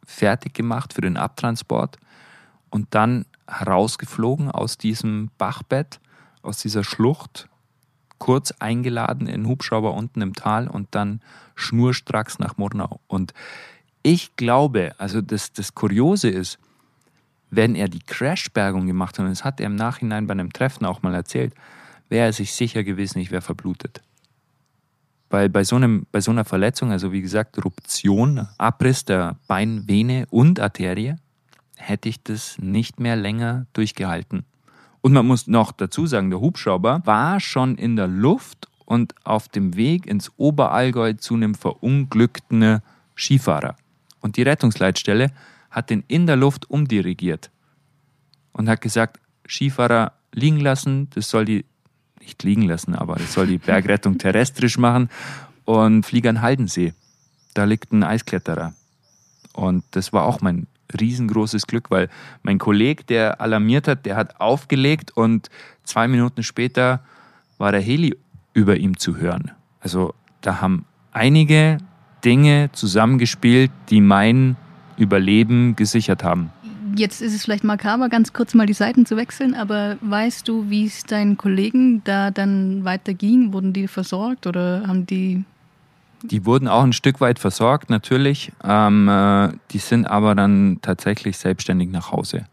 fertig 0.05 0.53
gemacht 0.53 0.93
für 0.93 1.01
den 1.01 1.17
Abtransport 1.17 1.97
und 2.69 2.87
dann 2.91 3.25
herausgeflogen 3.47 4.51
aus 4.51 4.77
diesem 4.77 5.29
Bachbett, 5.37 5.99
aus 6.41 6.59
dieser 6.59 6.83
Schlucht, 6.83 7.47
kurz 8.19 8.51
eingeladen 8.59 9.27
in 9.27 9.47
Hubschrauber 9.47 9.93
unten 9.93 10.21
im 10.21 10.33
Tal 10.33 10.67
und 10.67 10.89
dann 10.91 11.21
schnurstracks 11.55 12.39
nach 12.39 12.57
Murnau. 12.57 12.99
Und 13.07 13.33
ich 14.03 14.35
glaube, 14.35 14.93
also 14.97 15.21
das, 15.21 15.51
das 15.51 15.73
Kuriose 15.75 16.29
ist, 16.29 16.59
wenn 17.49 17.75
er 17.75 17.87
die 17.87 17.99
Crashbergung 17.99 18.85
gemacht 18.85 19.17
hat, 19.17 19.25
und 19.25 19.31
das 19.31 19.43
hat 19.43 19.59
er 19.59 19.65
im 19.65 19.75
Nachhinein 19.75 20.27
bei 20.27 20.33
einem 20.33 20.53
Treffen 20.53 20.85
auch 20.85 21.01
mal 21.01 21.15
erzählt, 21.15 21.53
wäre 22.09 22.27
er 22.27 22.33
sich 22.33 22.53
sicher 22.53 22.83
gewesen, 22.83 23.19
ich 23.19 23.31
wäre 23.31 23.41
verblutet. 23.41 24.01
Weil 25.29 25.49
bei 25.49 25.63
so, 25.63 25.75
einem, 25.75 26.07
bei 26.11 26.21
so 26.21 26.31
einer 26.31 26.45
Verletzung, 26.45 26.91
also 26.91 27.11
wie 27.11 27.21
gesagt, 27.21 27.63
Ruption, 27.63 28.47
Abriss 28.57 29.05
der 29.05 29.37
Beinvene 29.47 30.25
und 30.29 30.59
Arterie, 30.59 31.15
hätte 31.75 32.09
ich 32.09 32.23
das 32.23 32.57
nicht 32.59 32.99
mehr 32.99 33.15
länger 33.15 33.67
durchgehalten. 33.73 34.45
Und 35.01 35.13
man 35.13 35.25
muss 35.25 35.47
noch 35.47 35.71
dazu 35.71 36.05
sagen, 36.05 36.29
der 36.29 36.41
Hubschrauber 36.41 37.01
war 37.05 37.39
schon 37.39 37.75
in 37.75 37.95
der 37.95 38.07
Luft 38.07 38.67
und 38.85 39.13
auf 39.23 39.47
dem 39.47 39.75
Weg 39.75 40.05
ins 40.05 40.31
Oberallgäu 40.37 41.13
zu 41.13 41.35
einem 41.35 41.55
verunglückten 41.55 42.81
Skifahrer. 43.15 43.75
Und 44.19 44.35
die 44.35 44.41
Rettungsleitstelle 44.41 45.31
hat 45.69 45.89
den 45.89 46.03
in 46.07 46.25
der 46.25 46.35
Luft 46.35 46.69
umdirigiert 46.69 47.51
und 48.51 48.67
hat 48.67 48.81
gesagt, 48.81 49.19
Skifahrer 49.47 50.13
liegen 50.33 50.59
lassen, 50.59 51.09
das 51.11 51.29
soll 51.29 51.45
die, 51.45 51.65
nicht 52.19 52.43
liegen 52.43 52.63
lassen, 52.63 52.95
aber 52.95 53.15
das 53.15 53.33
soll 53.33 53.47
die 53.47 53.57
Bergrettung 53.57 54.17
terrestrisch 54.17 54.77
machen 54.77 55.09
und 55.65 56.05
fliege 56.05 56.29
an 56.29 56.41
Haldensee. 56.41 56.93
Da 57.53 57.63
liegt 57.63 57.91
ein 57.91 58.03
Eiskletterer. 58.03 58.73
Und 59.53 59.83
das 59.91 60.13
war 60.13 60.25
auch 60.25 60.41
mein 60.41 60.67
riesengroßes 60.99 61.67
Glück, 61.67 61.91
weil 61.91 62.09
mein 62.43 62.57
Kollege, 62.57 63.03
der 63.03 63.41
alarmiert 63.41 63.87
hat, 63.87 64.05
der 64.05 64.15
hat 64.15 64.39
aufgelegt 64.39 65.11
und 65.15 65.49
zwei 65.83 66.07
Minuten 66.07 66.43
später 66.43 67.01
war 67.57 67.71
der 67.71 67.81
Heli 67.81 68.15
über 68.53 68.77
ihm 68.77 68.97
zu 68.97 69.17
hören. 69.17 69.51
Also 69.81 70.13
da 70.41 70.61
haben 70.61 70.85
einige 71.11 71.77
Dinge 72.23 72.69
zusammengespielt, 72.73 73.71
die 73.89 74.01
mein 74.01 74.55
Überleben 74.97 75.75
gesichert 75.75 76.23
haben. 76.23 76.51
Jetzt 76.95 77.21
ist 77.21 77.33
es 77.33 77.43
vielleicht 77.43 77.63
makaber, 77.63 78.09
ganz 78.09 78.33
kurz 78.33 78.53
mal 78.53 78.65
die 78.65 78.73
Seiten 78.73 79.05
zu 79.05 79.15
wechseln, 79.15 79.53
aber 79.53 79.97
weißt 80.01 80.47
du, 80.47 80.69
wie 80.69 80.85
es 80.85 81.03
deinen 81.03 81.37
Kollegen 81.37 82.03
da 82.03 82.31
dann 82.31 82.83
weiterging? 82.83 83.53
Wurden 83.53 83.73
die 83.73 83.87
versorgt 83.87 84.47
oder 84.47 84.83
haben 84.87 85.05
die 85.05 85.45
die 86.23 86.45
wurden 86.45 86.67
auch 86.67 86.83
ein 86.83 86.93
Stück 86.93 87.21
weit 87.21 87.39
versorgt, 87.39 87.89
natürlich. 87.89 88.51
Ähm, 88.63 89.07
äh, 89.07 89.49
die 89.71 89.77
sind 89.77 90.05
aber 90.05 90.35
dann 90.35 90.79
tatsächlich 90.81 91.37
selbstständig 91.37 91.89
nach 91.89 92.11
Hause. 92.11 92.45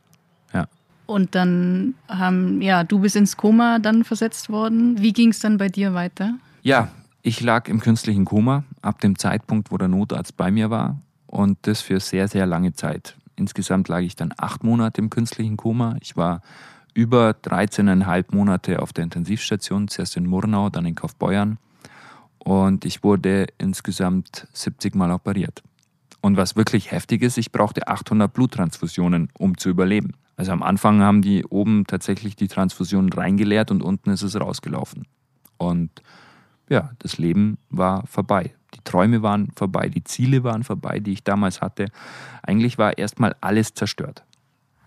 Ja. 0.52 0.66
Und 1.06 1.34
dann 1.34 1.94
haben, 2.08 2.62
ja, 2.62 2.84
du 2.84 3.00
bist 3.00 3.16
ins 3.16 3.36
Koma 3.36 3.78
dann 3.78 4.04
versetzt 4.04 4.50
worden. 4.50 5.00
Wie 5.00 5.12
ging 5.12 5.30
es 5.30 5.40
dann 5.40 5.58
bei 5.58 5.68
dir 5.68 5.94
weiter? 5.94 6.34
Ja, 6.62 6.88
ich 7.22 7.40
lag 7.40 7.68
im 7.68 7.80
künstlichen 7.80 8.24
Koma 8.24 8.64
ab 8.82 9.00
dem 9.00 9.18
Zeitpunkt, 9.18 9.70
wo 9.70 9.78
der 9.78 9.88
Notarzt 9.88 10.36
bei 10.36 10.50
mir 10.50 10.70
war. 10.70 11.00
Und 11.26 11.58
das 11.62 11.80
für 11.80 12.00
sehr, 12.00 12.28
sehr 12.28 12.46
lange 12.46 12.72
Zeit. 12.72 13.16
Insgesamt 13.34 13.88
lag 13.88 14.00
ich 14.00 14.16
dann 14.16 14.32
acht 14.36 14.64
Monate 14.64 15.00
im 15.00 15.10
künstlichen 15.10 15.56
Koma. 15.56 15.96
Ich 16.00 16.16
war 16.16 16.40
über 16.94 17.30
13,5 17.30 18.34
Monate 18.34 18.80
auf 18.80 18.92
der 18.92 19.04
Intensivstation, 19.04 19.88
zuerst 19.88 20.16
in 20.16 20.26
Murnau, 20.26 20.70
dann 20.70 20.86
in 20.86 20.94
Kaufbeuern 20.94 21.58
und 22.46 22.84
ich 22.84 23.02
wurde 23.02 23.48
insgesamt 23.58 24.46
70 24.52 24.94
Mal 24.94 25.10
operiert. 25.10 25.64
Und 26.20 26.36
was 26.36 26.54
wirklich 26.54 26.92
heftig 26.92 27.22
ist, 27.22 27.38
ich 27.38 27.50
brauchte 27.50 27.88
800 27.88 28.32
Bluttransfusionen, 28.32 29.30
um 29.36 29.58
zu 29.58 29.68
überleben. 29.68 30.12
Also 30.36 30.52
am 30.52 30.62
Anfang 30.62 31.02
haben 31.02 31.22
die 31.22 31.44
oben 31.44 31.88
tatsächlich 31.88 32.36
die 32.36 32.46
Transfusionen 32.46 33.12
reingeleert 33.12 33.72
und 33.72 33.82
unten 33.82 34.10
ist 34.10 34.22
es 34.22 34.40
rausgelaufen. 34.40 35.08
Und 35.56 35.90
ja, 36.68 36.92
das 37.00 37.18
Leben 37.18 37.58
war 37.68 38.06
vorbei. 38.06 38.54
Die 38.74 38.80
Träume 38.84 39.22
waren 39.22 39.50
vorbei, 39.56 39.88
die 39.88 40.04
Ziele 40.04 40.44
waren 40.44 40.62
vorbei, 40.62 41.00
die 41.00 41.14
ich 41.14 41.24
damals 41.24 41.60
hatte. 41.60 41.86
Eigentlich 42.44 42.78
war 42.78 42.96
erstmal 42.96 43.34
alles 43.40 43.74
zerstört. 43.74 44.22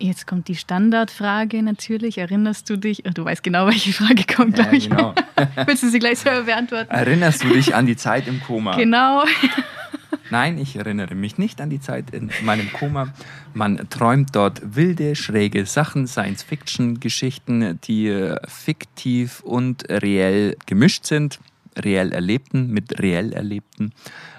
Jetzt 0.02 0.26
kommt 0.26 0.48
die 0.48 0.56
Standardfrage 0.56 1.62
natürlich. 1.62 2.18
Erinnerst 2.18 2.70
du 2.70 2.78
dich? 2.78 3.04
Du 3.14 3.26
weißt 3.26 3.44
genau, 3.44 3.68
welche 3.68 3.92
Frage 3.92 4.24
kommt, 4.34 4.56
glaube 4.56 4.78
ich. 4.78 4.90
genau. 4.90 5.14
Willst 5.66 5.84
du 5.84 5.90
sie 5.90 6.00
gleich 6.00 6.20
selber 6.20 6.44
beantworten? 6.44 6.90
Erinnerst 6.90 7.44
du 7.44 7.50
dich 7.50 7.76
an 7.76 7.86
die 7.86 7.98
Zeit 7.98 8.28
im 8.28 8.42
Koma? 8.42 8.78
Genau. 8.78 9.26
Nein, 10.32 10.58
ich 10.58 10.78
erinnere 10.78 11.16
mich 11.16 11.38
nicht 11.38 11.60
an 11.60 11.70
die 11.70 11.82
Zeit 11.82 12.12
in 12.12 12.30
meinem 12.44 12.72
Koma. 12.72 13.14
Man 13.54 13.90
träumt 13.90 14.36
dort 14.36 14.76
wilde, 14.76 15.16
schräge 15.16 15.66
Sachen, 15.66 16.08
Science-Fiction-Geschichten, 16.08 17.80
die 17.84 18.08
äh, 18.08 18.38
fiktiv 18.48 19.42
und 19.42 19.90
reell 19.90 20.56
gemischt 20.66 21.06
sind. 21.06 21.40
Reell 21.78 22.14
Erlebten 22.14 22.72
mit 22.72 23.02
reell 23.02 23.34
Erlebten. 23.34 23.92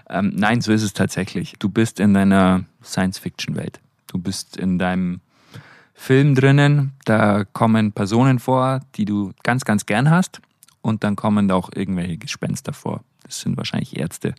Ähm, 0.09 0.33
nein, 0.35 0.63
so 0.63 0.73
ist 0.73 0.83
es 0.83 0.95
tatsächlich. 0.95 1.55
Du 1.59 1.69
bist 1.69 2.01
in 2.01 2.15
deiner 2.15 2.65
Science-Fiction-Welt. 2.83 3.81
Du 4.07 4.19
bist 4.19 4.57
in 4.57 4.79
deinem 4.79 5.21
Film 6.01 6.35
drinnen. 6.35 6.93
Da 7.05 7.45
kommen 7.45 7.93
Personen 7.93 8.39
vor, 8.39 8.81
die 8.95 9.05
du 9.05 9.33
ganz, 9.43 9.67
ganz 9.67 9.85
gern 9.85 10.09
hast. 10.09 10.41
Und 10.81 11.05
dann 11.05 11.15
kommen 11.15 11.47
da 11.47 11.57
auch 11.57 11.69
irgendwelche 11.75 12.17
Gespenster 12.17 12.73
vor. 12.73 13.05
Das 13.23 13.41
sind 13.41 13.59
wahrscheinlich 13.59 13.99
Ärzte. 13.99 14.35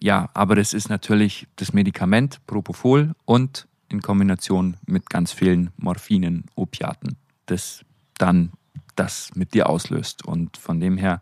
Ja, 0.00 0.30
aber 0.32 0.54
das 0.54 0.72
ist 0.72 0.88
natürlich 0.88 1.48
das 1.56 1.72
Medikament 1.72 2.38
Propofol 2.46 3.14
und 3.24 3.66
in 3.88 4.00
Kombination 4.00 4.76
mit 4.86 5.10
ganz 5.10 5.32
vielen 5.32 5.70
Morphinen, 5.76 6.44
Opiaten, 6.54 7.16
das 7.46 7.84
dann 8.16 8.52
das 8.94 9.32
mit 9.34 9.54
dir 9.54 9.68
auslöst. 9.68 10.24
Und 10.24 10.56
von 10.56 10.78
dem 10.78 10.98
her, 10.98 11.20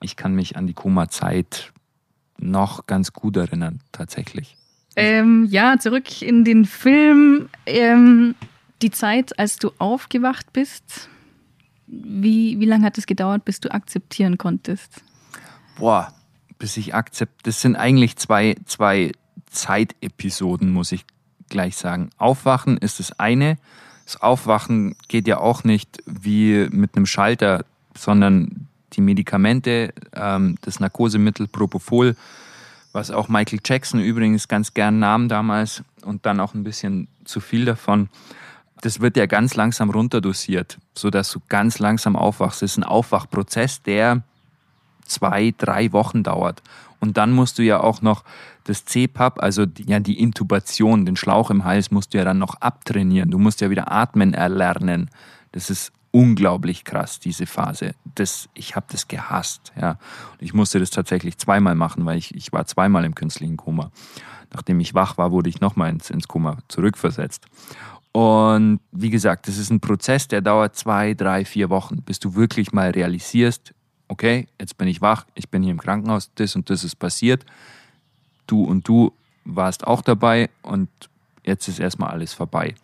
ich 0.00 0.16
kann 0.16 0.34
mich 0.34 0.56
an 0.56 0.66
die 0.66 0.74
Koma-Zeit 0.74 1.74
noch 2.38 2.86
ganz 2.86 3.12
gut 3.12 3.36
erinnern, 3.36 3.80
tatsächlich. 3.92 4.56
Ähm, 4.96 5.46
ja, 5.50 5.78
zurück 5.78 6.22
in 6.22 6.44
den 6.44 6.64
Film. 6.64 7.50
Ähm, 7.66 8.34
die 8.82 8.90
Zeit, 8.90 9.38
als 9.38 9.56
du 9.56 9.72
aufgewacht 9.78 10.52
bist, 10.52 11.08
wie, 11.86 12.58
wie 12.58 12.64
lange 12.64 12.84
hat 12.84 12.98
es 12.98 13.06
gedauert, 13.06 13.44
bis 13.44 13.60
du 13.60 13.72
akzeptieren 13.72 14.38
konntest? 14.38 15.02
Boah, 15.78 16.12
bis 16.58 16.76
ich 16.76 16.94
akzeptiere. 16.94 17.40
Das 17.44 17.60
sind 17.60 17.76
eigentlich 17.76 18.16
zwei, 18.16 18.56
zwei 18.66 19.12
Zeitepisoden, 19.50 20.72
muss 20.72 20.92
ich 20.92 21.04
gleich 21.48 21.76
sagen. 21.76 22.10
Aufwachen 22.16 22.78
ist 22.78 22.98
das 22.98 23.18
eine. 23.18 23.58
Das 24.04 24.20
Aufwachen 24.20 24.96
geht 25.08 25.28
ja 25.28 25.38
auch 25.38 25.64
nicht 25.64 26.02
wie 26.06 26.68
mit 26.70 26.96
einem 26.96 27.06
Schalter, 27.06 27.64
sondern 27.96 28.68
die 28.94 29.00
Medikamente, 29.00 29.92
ähm, 30.14 30.56
das 30.62 30.80
Narkosemittel 30.80 31.46
Propofol, 31.46 32.16
was 32.92 33.10
auch 33.10 33.28
Michael 33.28 33.60
Jackson 33.64 34.00
übrigens 34.00 34.48
ganz 34.48 34.74
gern 34.74 34.98
nahm 34.98 35.28
damals 35.28 35.82
und 36.04 36.26
dann 36.26 36.40
auch 36.40 36.54
ein 36.54 36.64
bisschen 36.64 37.08
zu 37.24 37.40
viel 37.40 37.64
davon 37.64 38.08
das 38.82 39.00
wird 39.00 39.16
ja 39.16 39.26
ganz 39.26 39.54
langsam 39.54 39.90
runterdosiert, 39.90 40.78
sodass 40.94 41.30
du 41.30 41.40
ganz 41.48 41.78
langsam 41.78 42.16
aufwachst. 42.16 42.62
Das 42.62 42.72
ist 42.72 42.78
ein 42.78 42.84
Aufwachprozess, 42.84 43.82
der 43.82 44.22
zwei, 45.06 45.54
drei 45.56 45.92
Wochen 45.92 46.22
dauert. 46.22 46.62
Und 47.00 47.16
dann 47.16 47.32
musst 47.32 47.58
du 47.58 47.62
ja 47.62 47.80
auch 47.80 48.02
noch 48.02 48.24
das 48.64 48.84
CPAP, 48.84 49.42
also 49.42 49.66
die, 49.66 49.84
ja 49.84 50.00
die 50.00 50.20
Intubation, 50.20 51.06
den 51.06 51.16
Schlauch 51.16 51.50
im 51.50 51.64
Hals, 51.64 51.90
musst 51.90 52.12
du 52.12 52.18
ja 52.18 52.24
dann 52.24 52.38
noch 52.38 52.56
abtrainieren. 52.56 53.30
Du 53.30 53.38
musst 53.38 53.60
ja 53.60 53.70
wieder 53.70 53.90
atmen 53.90 54.34
erlernen. 54.34 55.10
Das 55.52 55.70
ist 55.70 55.92
unglaublich 56.10 56.84
krass, 56.84 57.20
diese 57.20 57.46
Phase. 57.46 57.94
Das, 58.16 58.48
ich 58.54 58.74
habe 58.74 58.86
das 58.90 59.06
gehasst. 59.08 59.72
Ja. 59.80 59.98
Ich 60.38 60.54
musste 60.54 60.80
das 60.80 60.90
tatsächlich 60.90 61.38
zweimal 61.38 61.74
machen, 61.74 62.04
weil 62.04 62.18
ich, 62.18 62.34
ich 62.34 62.52
war 62.52 62.66
zweimal 62.66 63.04
im 63.04 63.14
künstlichen 63.14 63.56
Koma. 63.56 63.92
Nachdem 64.52 64.80
ich 64.80 64.94
wach 64.94 65.16
war, 65.18 65.30
wurde 65.32 65.48
ich 65.48 65.60
nochmal 65.60 65.90
ins, 65.90 66.10
ins 66.10 66.28
Koma 66.28 66.58
zurückversetzt. 66.68 67.46
Und 68.12 68.80
wie 68.92 69.08
gesagt, 69.08 69.48
das 69.48 69.56
ist 69.56 69.70
ein 69.70 69.80
Prozess, 69.80 70.28
der 70.28 70.42
dauert 70.42 70.76
zwei, 70.76 71.14
drei, 71.14 71.46
vier 71.46 71.70
Wochen, 71.70 72.02
bis 72.02 72.18
du 72.18 72.34
wirklich 72.34 72.72
mal 72.72 72.90
realisierst, 72.90 73.74
okay, 74.08 74.46
jetzt 74.60 74.76
bin 74.76 74.86
ich 74.86 75.00
wach, 75.00 75.26
ich 75.34 75.48
bin 75.48 75.62
hier 75.62 75.72
im 75.72 75.80
Krankenhaus, 75.80 76.30
das 76.34 76.54
und 76.54 76.68
das 76.68 76.84
ist 76.84 76.96
passiert. 76.96 77.46
Du 78.46 78.64
und 78.64 78.86
du 78.86 79.12
warst 79.44 79.86
auch 79.86 80.02
dabei 80.02 80.50
und 80.60 80.90
jetzt 81.44 81.66
ist 81.68 81.80
erstmal 81.80 82.10
alles 82.10 82.34
vorbei. 82.34 82.74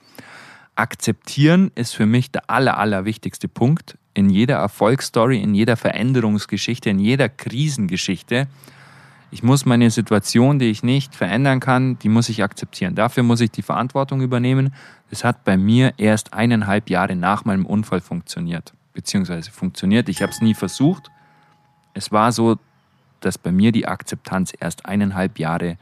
Akzeptieren 0.75 1.71
ist 1.75 1.95
für 1.95 2.07
mich 2.07 2.31
der 2.31 2.49
aller, 2.49 2.79
aller 2.79 3.05
wichtigste 3.05 3.49
Punkt 3.49 3.99
in 4.15 4.31
jeder 4.31 4.57
Erfolgsstory, 4.57 5.41
in 5.41 5.55
jeder 5.55 5.77
Veränderungsgeschichte, 5.77 6.89
in 6.89 6.99
jeder 6.99 7.29
Krisengeschichte. 7.29 8.49
Ich 9.31 9.43
muss 9.43 9.67
meine 9.67 9.91
Situation, 9.91 10.59
die 10.59 10.71
ich 10.71 10.83
nicht 10.83 11.15
verändern 11.15 11.61
kann, 11.61 11.99
die 11.99 12.09
muss 12.09 12.31
ich 12.31 12.43
akzeptieren. 12.43 12.95
Dafür 12.95 13.23
muss 13.23 13.41
ich 13.41 13.51
die 13.51 13.63
Verantwortung 13.63 14.23
übernehmen. 14.23 14.75
Das 15.11 15.23
hat 15.23 15.45
bei 15.45 15.59
mir 15.59 15.93
erst 15.99 16.33
eineinhalb 16.33 16.89
Jahre 16.89 17.15
nach 17.15 17.45
meinem 17.45 17.67
Unfall 17.67 18.01
funktioniert, 18.01 18.73
beziehungsweise 18.95 19.51
funktioniert. 19.51 20.09
Ich 20.09 20.23
habe 20.23 20.33
es 20.33 20.41
nie 20.41 20.55
versucht. 20.55 21.11
Es 21.93 22.11
war 22.11 22.33
so, 22.33 22.57
dass 23.21 23.37
bei 23.37 23.53
mir 23.53 23.71
die 23.71 23.87
Akzeptanz 23.87 24.53
erst 24.59 24.87
eineinhalb 24.87 25.39
Jahre, 25.39 25.77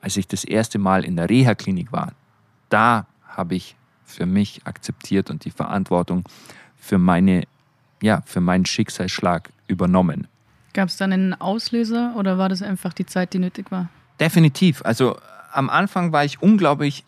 als 0.00 0.16
ich 0.16 0.26
das 0.26 0.42
erste 0.42 0.78
Mal 0.78 1.04
in 1.04 1.14
der 1.14 1.30
Reha-Klinik 1.30 1.92
war, 1.92 2.12
da 2.70 3.06
habe 3.28 3.54
ich 3.54 3.76
für 4.04 4.26
mich 4.26 4.62
akzeptiert 4.64 5.30
und 5.30 5.44
die 5.44 5.50
Verantwortung 5.50 6.24
für 6.76 6.98
meine, 6.98 7.44
ja, 8.02 8.22
für 8.26 8.40
meinen 8.40 8.66
Schicksalsschlag 8.66 9.50
übernommen. 9.68 10.26
Gab 10.74 10.88
es 10.88 10.96
dann 10.96 11.12
einen 11.12 11.40
Auslöser 11.40 12.14
oder 12.16 12.36
war 12.36 12.48
das 12.48 12.60
einfach 12.60 12.92
die 12.92 13.06
Zeit, 13.06 13.32
die 13.32 13.38
nötig 13.38 13.70
war? 13.70 13.88
Definitiv. 14.20 14.82
Also 14.84 15.16
am 15.52 15.70
Anfang 15.70 16.12
war 16.12 16.24
ich 16.24 16.42
unglaublich 16.42 17.04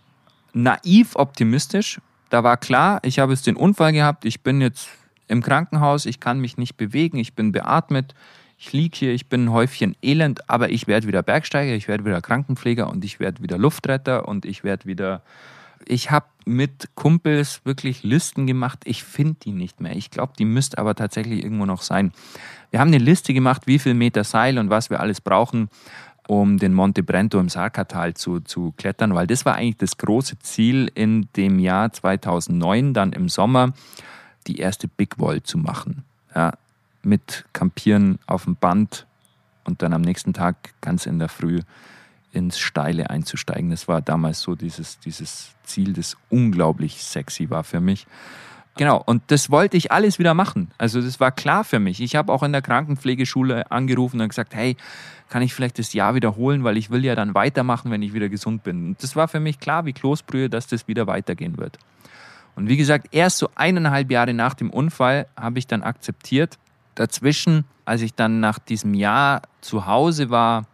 naiv 0.55 1.17
optimistisch. 1.17 2.01
Da 2.31 2.43
war 2.43 2.57
klar, 2.57 3.01
ich 3.03 3.19
habe 3.19 3.33
jetzt 3.33 3.47
den 3.47 3.57
Unfall 3.57 3.93
gehabt, 3.93 4.25
ich 4.25 4.43
bin 4.43 4.61
jetzt 4.61 4.89
im 5.29 5.43
Krankenhaus, 5.43 6.07
ich 6.07 6.21
kann 6.21 6.41
mich 6.41 6.57
nicht 6.57 6.77
bewegen, 6.77 7.19
ich 7.19 7.35
bin 7.35 7.53
beatmet, 7.53 8.15
ich 8.57 8.73
liege 8.73 8.97
hier, 8.97 9.13
ich 9.13 9.29
bin 9.29 9.45
ein 9.45 9.53
Häufchen 9.53 9.97
Elend, 10.03 10.49
aber 10.49 10.71
ich 10.71 10.87
werde 10.87 11.07
wieder 11.07 11.23
Bergsteiger, 11.23 11.75
ich 11.75 11.89
werde 11.89 12.05
wieder 12.05 12.23
Krankenpfleger 12.23 12.89
und 12.89 13.05
ich 13.05 13.21
werde 13.21 13.43
wieder 13.43 13.59
Luftretter 13.59 14.27
und 14.27 14.47
ich 14.47 14.65
werde 14.65 14.87
wieder 14.87 15.23
ich 15.85 16.11
habe 16.11 16.27
mit 16.47 16.95
Kumpels 16.95 17.61
wirklich 17.65 18.05
Listen 18.05 18.47
gemacht. 18.47 18.79
Ich 18.85 19.03
finde 19.03 19.37
die 19.43 19.53
nicht 19.53 19.81
mehr. 19.81 19.95
Ich 19.97 20.11
glaube, 20.11 20.33
die 20.39 20.45
müsste 20.45 20.79
aber 20.79 20.95
tatsächlich 20.95 21.43
irgendwo 21.43 21.67
noch 21.67 21.83
sein. 21.83 22.13
Wir 22.71 22.81
haben 22.81 22.89
eine 22.89 22.99
Liste 22.99 23.35
gemacht, 23.35 23.67
wie 23.67 23.79
viel 23.79 23.95
Meter 23.95 24.25
Seil 24.25 24.59
und 24.59 24.71
was 24.71 24.89
wir 24.89 25.01
alles 25.01 25.21
brauchen, 25.21 25.69
um 26.29 26.59
den 26.59 26.73
Monte 26.73 27.03
Brento 27.03 27.39
im 27.39 27.49
Sarkatal 27.49 28.15
zu, 28.15 28.41
zu 28.41 28.73
klettern, 28.77 29.15
weil 29.15 29.27
das 29.27 29.45
war 29.45 29.57
eigentlich 29.57 29.77
das 29.77 29.97
große 29.97 30.39
Ziel 30.39 30.91
in 30.95 31.29
dem 31.37 31.59
Jahr 31.59 31.93
2009, 31.93 32.95
dann 32.95 33.13
im 33.13 33.29
Sommer, 33.29 33.73
die 34.47 34.59
erste 34.59 34.89
Big 34.89 35.19
Wall 35.19 35.43
zu 35.43 35.59
machen. 35.59 36.05
Ja, 36.35 36.53
mit 37.03 37.45
Campieren 37.53 38.19
auf 38.27 38.45
dem 38.45 38.57
Band 38.57 39.07
und 39.65 39.83
dann 39.83 39.93
am 39.93 40.03
nächsten 40.03 40.33
Tag 40.33 40.75
ganz 40.81 41.07
in 41.07 41.19
der 41.19 41.29
Früh 41.29 41.61
ins 42.37 42.59
Steile 42.59 43.11
einzusteigen. 43.11 43.71
Das 43.71 43.89
war 43.89 44.03
damals 44.03 44.41
so 44.41 44.55
dieses, 44.55 45.01
dieses 45.01 45.55
Ziel, 45.65 45.95
das 45.95 46.17
unglaublich 46.29 47.03
sexy 47.03 47.49
war 47.51 47.65
für 47.65 47.81
mich. 47.81 48.07
Genau, 48.77 49.03
und 49.07 49.23
das 49.29 49.51
wollte 49.51 49.79
ich 49.79 49.91
alles 49.91 50.19
wieder 50.19 50.35
machen. 50.35 50.71
Also 50.77 51.01
das 51.01 51.19
war 51.19 51.33
klar 51.33 51.65
für 51.65 51.79
mich. 51.79 52.03
Ich 52.03 52.15
habe 52.15 52.31
auch 52.31 52.43
in 52.43 52.53
der 52.53 52.61
Krankenpflegeschule 52.61 53.71
angerufen 53.71 54.21
und 54.21 54.29
gesagt, 54.29 54.55
hey, 54.55 54.77
kann 55.31 55.41
ich 55.41 55.55
vielleicht 55.55 55.79
das 55.79 55.95
Jahr 55.95 56.15
wiederholen, 56.15 56.63
weil 56.63 56.77
ich 56.77 56.91
will 56.91 57.03
ja 57.03 57.15
dann 57.15 57.35
weitermachen, 57.35 57.91
wenn 57.91 58.03
ich 58.03 58.13
wieder 58.13 58.29
gesund 58.29 58.65
bin. 58.65 58.89
Und 58.89 59.03
das 59.03 59.17
war 59.17 59.29
für 59.29 59.41
mich 59.41 59.59
klar 59.61 59.87
wie 59.87 59.95
Kloßbrühe, 59.95 60.51
dass 60.51 60.67
das 60.67 60.87
wieder 60.89 61.07
weitergehen 61.07 61.57
wird. 61.57 61.79
Und 62.55 62.69
wie 62.69 62.77
gesagt, 62.77 63.09
erst 63.13 63.39
so 63.39 63.49
eineinhalb 63.55 64.11
Jahre 64.11 64.35
nach 64.35 64.53
dem 64.53 64.69
Unfall 64.69 65.27
habe 65.37 65.59
ich 65.59 65.67
dann 65.67 65.83
akzeptiert. 65.83 66.59
Dazwischen, 66.95 67.65
als 67.87 68.03
ich 68.03 68.15
dann 68.15 68.41
nach 68.41 68.59
diesem 68.59 68.93
Jahr 68.93 69.43
zu 69.63 69.87
Hause 69.87 70.29
war, 70.29 70.67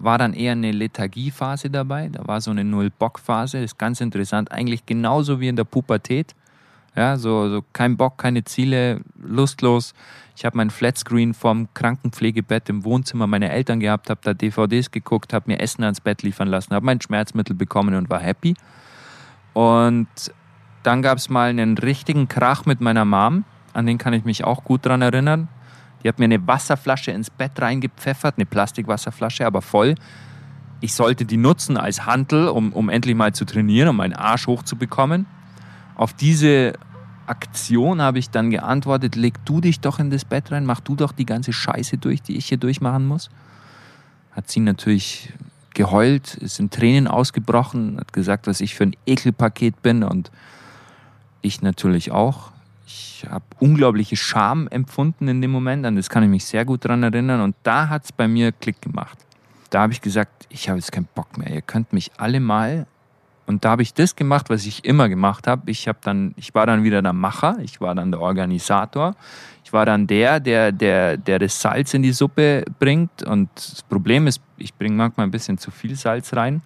war 0.00 0.18
dann 0.18 0.32
eher 0.32 0.52
eine 0.52 0.72
Lethargiephase 0.72 1.70
dabei. 1.70 2.08
Da 2.08 2.26
war 2.26 2.40
so 2.40 2.50
eine 2.50 2.64
Null-Bock-Phase. 2.64 3.58
Ist 3.58 3.78
ganz 3.78 4.00
interessant. 4.00 4.52
Eigentlich 4.52 4.86
genauso 4.86 5.40
wie 5.40 5.48
in 5.48 5.56
der 5.56 5.64
Pubertät. 5.64 6.34
Ja, 6.96 7.16
so, 7.16 7.48
so 7.48 7.64
kein 7.72 7.96
Bock, 7.96 8.18
keine 8.18 8.44
Ziele, 8.44 9.00
lustlos. 9.22 9.94
Ich 10.36 10.44
habe 10.44 10.56
mein 10.56 10.70
Flatscreen 10.70 11.34
vom 11.34 11.68
Krankenpflegebett 11.74 12.68
im 12.68 12.84
Wohnzimmer 12.84 13.26
meiner 13.26 13.50
Eltern 13.50 13.80
gehabt, 13.80 14.10
habe 14.10 14.20
da 14.22 14.34
DVDs 14.34 14.90
geguckt, 14.90 15.32
habe 15.32 15.50
mir 15.50 15.60
Essen 15.60 15.84
ans 15.84 16.00
Bett 16.00 16.22
liefern 16.22 16.48
lassen, 16.48 16.74
habe 16.74 16.86
mein 16.86 17.00
Schmerzmittel 17.00 17.54
bekommen 17.54 17.94
und 17.94 18.10
war 18.10 18.20
happy. 18.20 18.54
Und 19.52 20.08
dann 20.82 21.02
gab 21.02 21.18
es 21.18 21.28
mal 21.28 21.50
einen 21.50 21.76
richtigen 21.76 22.28
Krach 22.28 22.66
mit 22.66 22.80
meiner 22.80 23.04
Mom, 23.04 23.44
an 23.74 23.86
den 23.86 23.98
kann 23.98 24.12
ich 24.12 24.24
mich 24.24 24.44
auch 24.44 24.64
gut 24.64 24.86
dran 24.86 25.02
erinnern. 25.02 25.48
Die 26.02 26.08
hat 26.08 26.18
mir 26.18 26.26
eine 26.26 26.46
Wasserflasche 26.46 27.10
ins 27.10 27.30
Bett 27.30 27.60
reingepfeffert, 27.60 28.36
eine 28.36 28.46
Plastikwasserflasche, 28.46 29.46
aber 29.46 29.62
voll. 29.62 29.94
Ich 30.80 30.94
sollte 30.94 31.24
die 31.24 31.36
nutzen 31.36 31.76
als 31.76 32.06
Hantel, 32.06 32.48
um, 32.48 32.72
um 32.72 32.88
endlich 32.88 33.16
mal 33.16 33.34
zu 33.34 33.44
trainieren, 33.44 33.88
um 33.88 33.96
meinen 33.96 34.14
Arsch 34.14 34.46
hochzubekommen. 34.46 35.26
Auf 35.96 36.12
diese 36.12 36.74
Aktion 37.26 38.00
habe 38.00 38.18
ich 38.18 38.30
dann 38.30 38.50
geantwortet, 38.50 39.16
leg 39.16 39.34
du 39.44 39.60
dich 39.60 39.80
doch 39.80 39.98
in 39.98 40.10
das 40.10 40.24
Bett 40.24 40.52
rein, 40.52 40.64
mach 40.64 40.80
du 40.80 40.94
doch 40.94 41.12
die 41.12 41.26
ganze 41.26 41.52
Scheiße 41.52 41.98
durch, 41.98 42.22
die 42.22 42.36
ich 42.36 42.46
hier 42.46 42.58
durchmachen 42.58 43.06
muss. 43.06 43.28
Hat 44.30 44.48
sie 44.48 44.60
natürlich 44.60 45.32
geheult, 45.74 46.34
ist 46.34 46.60
in 46.60 46.70
Tränen 46.70 47.06
ausgebrochen, 47.08 47.98
hat 47.98 48.12
gesagt, 48.12 48.46
was 48.46 48.60
ich 48.60 48.74
für 48.74 48.84
ein 48.84 48.96
Ekelpaket 49.06 49.82
bin 49.82 50.04
und 50.04 50.30
ich 51.42 51.62
natürlich 51.62 52.12
auch 52.12 52.52
ich 52.88 53.26
habe 53.28 53.44
unglaubliche 53.58 54.16
Scham 54.16 54.66
empfunden 54.68 55.28
in 55.28 55.42
dem 55.42 55.50
Moment, 55.50 55.84
an 55.84 55.96
das 55.96 56.08
kann 56.08 56.22
ich 56.22 56.30
mich 56.30 56.46
sehr 56.46 56.64
gut 56.64 56.86
daran 56.86 57.02
erinnern. 57.02 57.42
Und 57.42 57.54
da 57.62 57.88
hat 57.90 58.04
es 58.04 58.12
bei 58.12 58.26
mir 58.26 58.50
Klick 58.50 58.80
gemacht. 58.80 59.18
Da 59.68 59.82
habe 59.82 59.92
ich 59.92 60.00
gesagt, 60.00 60.46
ich 60.48 60.70
habe 60.70 60.78
jetzt 60.78 60.90
keinen 60.90 61.08
Bock 61.14 61.36
mehr. 61.36 61.52
Ihr 61.52 61.60
könnt 61.60 61.92
mich 61.92 62.10
alle 62.16 62.40
mal. 62.40 62.86
Und 63.46 63.64
da 63.64 63.70
habe 63.70 63.82
ich 63.82 63.92
das 63.92 64.16
gemacht, 64.16 64.48
was 64.48 64.64
ich 64.64 64.86
immer 64.86 65.08
gemacht 65.10 65.46
habe. 65.46 65.70
Ich 65.70 65.86
habe 65.86 65.98
dann, 66.02 66.32
ich 66.36 66.54
war 66.54 66.66
dann 66.66 66.82
wieder 66.82 67.02
der 67.02 67.12
Macher, 67.12 67.58
ich 67.60 67.80
war 67.80 67.94
dann 67.94 68.10
der 68.10 68.20
Organisator, 68.20 69.14
ich 69.64 69.72
war 69.72 69.84
dann 69.84 70.06
der, 70.06 70.40
der, 70.40 70.72
der, 70.72 71.18
der 71.18 71.38
das 71.38 71.60
Salz 71.60 71.92
in 71.92 72.02
die 72.02 72.12
Suppe 72.12 72.64
bringt. 72.78 73.22
Und 73.22 73.50
das 73.54 73.82
Problem 73.82 74.26
ist, 74.26 74.40
ich 74.56 74.74
bringe 74.74 74.96
manchmal 74.96 75.26
ein 75.26 75.30
bisschen 75.30 75.58
zu 75.58 75.70
viel 75.70 75.94
Salz 75.94 76.34
rein. 76.34 76.62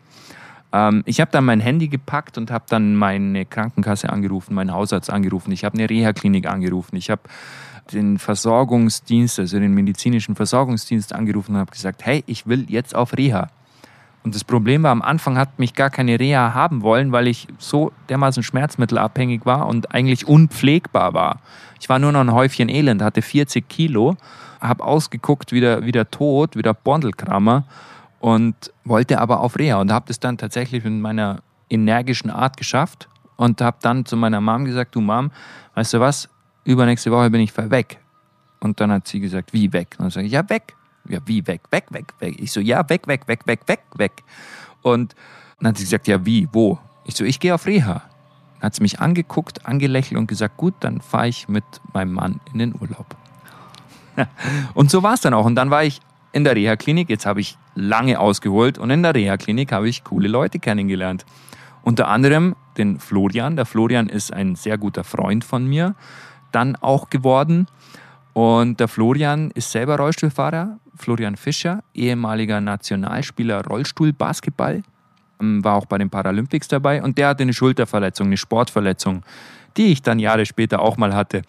Ähm, 0.73 1.03
ich 1.07 1.21
habe 1.21 1.31
dann 1.31 1.45
mein 1.45 1.61
Handy 1.61 1.89
gepackt 1.89 2.39
und 2.39 2.51
habe 2.51 2.65
dann 2.69 2.97
meine 2.97 3.45
Krankenkasse 3.45 4.11
angerufen, 4.11 4.55
meinen 4.55 4.73
Hausarzt 4.73 5.11
angerufen, 5.11 5.53
ich 5.53 5.65
habe 5.65 5.79
eine 5.79 5.89
Reha-Klinik 5.89 6.47
angerufen, 6.47 6.97
ich 6.97 7.11
habe 7.11 7.23
den 7.93 8.19
Versorgungsdienst, 8.19 9.39
also 9.39 9.59
den 9.59 9.75
medizinischen 9.75 10.37
Versorgungsdienst 10.37 11.15
angerufen 11.15 11.55
und 11.55 11.61
habe 11.61 11.73
gesagt, 11.73 12.05
hey, 12.05 12.23
ich 12.27 12.47
will 12.47 12.67
jetzt 12.69 12.95
auf 12.95 13.17
Reha. 13.17 13.51
Und 14.25 14.37
das 14.37 14.45
Problem 14.45 14.85
war, 14.85 14.93
am 14.93 15.03
Anfang 15.03 15.37
hat 15.37 15.59
mich 15.59 15.75
gar 15.75 15.91
keine 15.91 16.19
Reha 16.21 16.55
haben 16.55 16.83
wollen, 16.83 17.11
weil 17.11 17.27
ich 17.27 17.49
so 17.59 17.91
dermaßen 18.09 18.45
schmerzmittelabhängig 18.45 19.45
war 19.45 19.67
und 19.67 19.93
eigentlich 19.93 20.29
unpflegbar 20.29 21.13
war. 21.13 21.41
Ich 21.81 21.89
war 21.89 21.99
nur 21.99 22.13
noch 22.13 22.21
ein 22.21 22.33
Häufchen 22.33 22.69
Elend, 22.69 23.03
hatte 23.03 23.21
40 23.21 23.69
Kilo, 23.69 24.17
habe 24.61 24.85
ausgeguckt 24.85 25.51
wie 25.51 25.61
der, 25.61 25.85
wie 25.85 25.91
der 25.91 26.09
Tod, 26.09 26.55
wie 26.57 26.63
der 26.63 26.75
Bondelkrammer 26.75 27.65
und 28.23 28.73
wollte 28.85 29.21
aber 29.21 29.41
auf 29.41 29.59
Reha 29.59 29.81
und 29.81 29.91
habe 29.93 30.07
das 30.07 30.21
dann 30.21 30.39
tatsächlich 30.39 30.85
mit 30.85 30.93
meiner 30.93 31.43
energischen 31.69 32.31
Art 32.31 32.57
geschafft 32.57 33.09
und 33.37 33.61
habe 33.61 33.79
dann 33.83 34.07
zu 34.07 34.17
meiner 34.17 34.41
Mom 34.41 34.65
gesagt, 34.65 34.95
du 34.95 35.01
Mom, 35.01 35.33
weißt 35.75 35.95
du 35.95 36.01
was, 36.01 36.29
übernächste 36.65 37.11
Woche 37.11 37.31
bin 37.31 37.41
ich 37.41 37.55
weg. 37.57 37.99
Und 38.61 38.81
dann 38.81 38.93
hat 38.93 39.09
sie 39.09 39.19
gesagt, 39.19 39.53
wie 39.53 39.73
weg? 39.73 39.97
Und 39.99 40.05
dann 40.05 40.11
sage 40.11 40.27
ich, 40.27 40.33
ja, 40.33 40.49
weg. 40.49 40.77
Ja, 41.09 41.19
wie 41.27 41.45
weg? 41.49 41.63
Weg, 41.73 41.87
weg, 41.91 42.15
weg. 42.21 42.37
Ich 42.39 42.53
so, 42.53 42.61
ja, 42.61 42.89
weg, 42.89 43.09
weg, 43.09 43.27
weg, 43.27 43.41
weg, 43.45 43.61
weg, 43.67 43.81
weg. 43.97 44.13
Und 44.83 45.17
dann 45.59 45.71
hat 45.71 45.79
sie 45.79 45.85
gesagt, 45.85 46.07
ja, 46.07 46.25
wie, 46.25 46.49
wo? 46.53 46.79
Ich 47.05 47.17
so, 47.17 47.25
ich 47.25 47.41
gehe 47.41 47.53
auf 47.53 47.67
Reha. 47.67 48.03
Dann 48.55 48.63
hat 48.63 48.77
sie 48.77 48.83
mich 48.83 49.01
angeguckt, 49.01 49.67
angelächelt 49.67 50.17
und 50.17 50.29
gesagt, 50.29 50.57
gut, 50.59 50.75
dann 50.79 51.01
fahre 51.01 51.27
ich 51.27 51.49
mit 51.49 51.65
meinem 51.93 52.13
Mann 52.13 52.41
in 52.53 52.61
den 52.61 52.75
Urlaub. 52.81 53.17
und 54.75 54.93
so 54.93 55.03
war 55.03 55.15
es 55.15 55.23
dann 55.23 55.35
auch. 55.35 55.45
Und 55.45 55.57
dann 55.57 55.71
war 55.71 55.83
ich 55.83 56.01
in 56.33 56.45
der 56.45 56.57
Reha-Klinik. 56.57 57.09
Jetzt 57.11 57.27
habe 57.27 57.41
ich 57.41 57.57
lange 57.75 58.19
ausgeholt 58.19 58.79
und 58.79 58.91
in 58.91 59.03
der 59.03 59.15
Reha-Klinik 59.15 59.73
habe 59.73 59.89
ich 59.89 60.05
coole 60.05 60.29
Leute 60.29 60.59
kennengelernt. 60.59 61.25
Unter 61.83 62.09
anderem 62.09 62.55
den 62.77 62.99
Florian. 63.01 63.57
Der 63.57 63.67
Florian 63.67 64.09
ist 64.09 64.33
ein 64.33 64.55
sehr 64.55 64.79
guter 64.79 65.05
Freund 65.05 65.45
von 65.45 65.67
mir 65.67 65.95
dann 66.53 66.77
auch 66.77 67.11
geworden. 67.11 67.67
Und 68.33 68.81
der 68.81 68.89
Florian 68.89 69.51
ist 69.51 69.71
selber 69.71 69.97
Rollstuhlfahrer. 69.97 70.79
Florian 70.95 71.37
Fischer, 71.37 71.83
ehemaliger 71.95 72.61
Nationalspieler 72.61 73.65
Rollstuhlbasketball, 73.65 74.83
ähm, 75.41 75.65
war 75.65 75.75
auch 75.77 75.87
bei 75.87 75.99
den 75.99 76.11
Paralympics 76.11 76.69
dabei. 76.69 77.03
Und 77.03 77.19
der 77.19 77.29
hatte 77.29 77.43
eine 77.43 77.53
Schulterverletzung, 77.53 78.29
eine 78.29 78.37
Sportverletzung, 78.37 79.23
die 79.77 79.93
ich 79.93 80.03
dann 80.03 80.19
Jahre 80.19 80.47
später 80.47 80.81
auch 80.81 80.97
mal 80.97 81.15
hatte. 81.15 81.43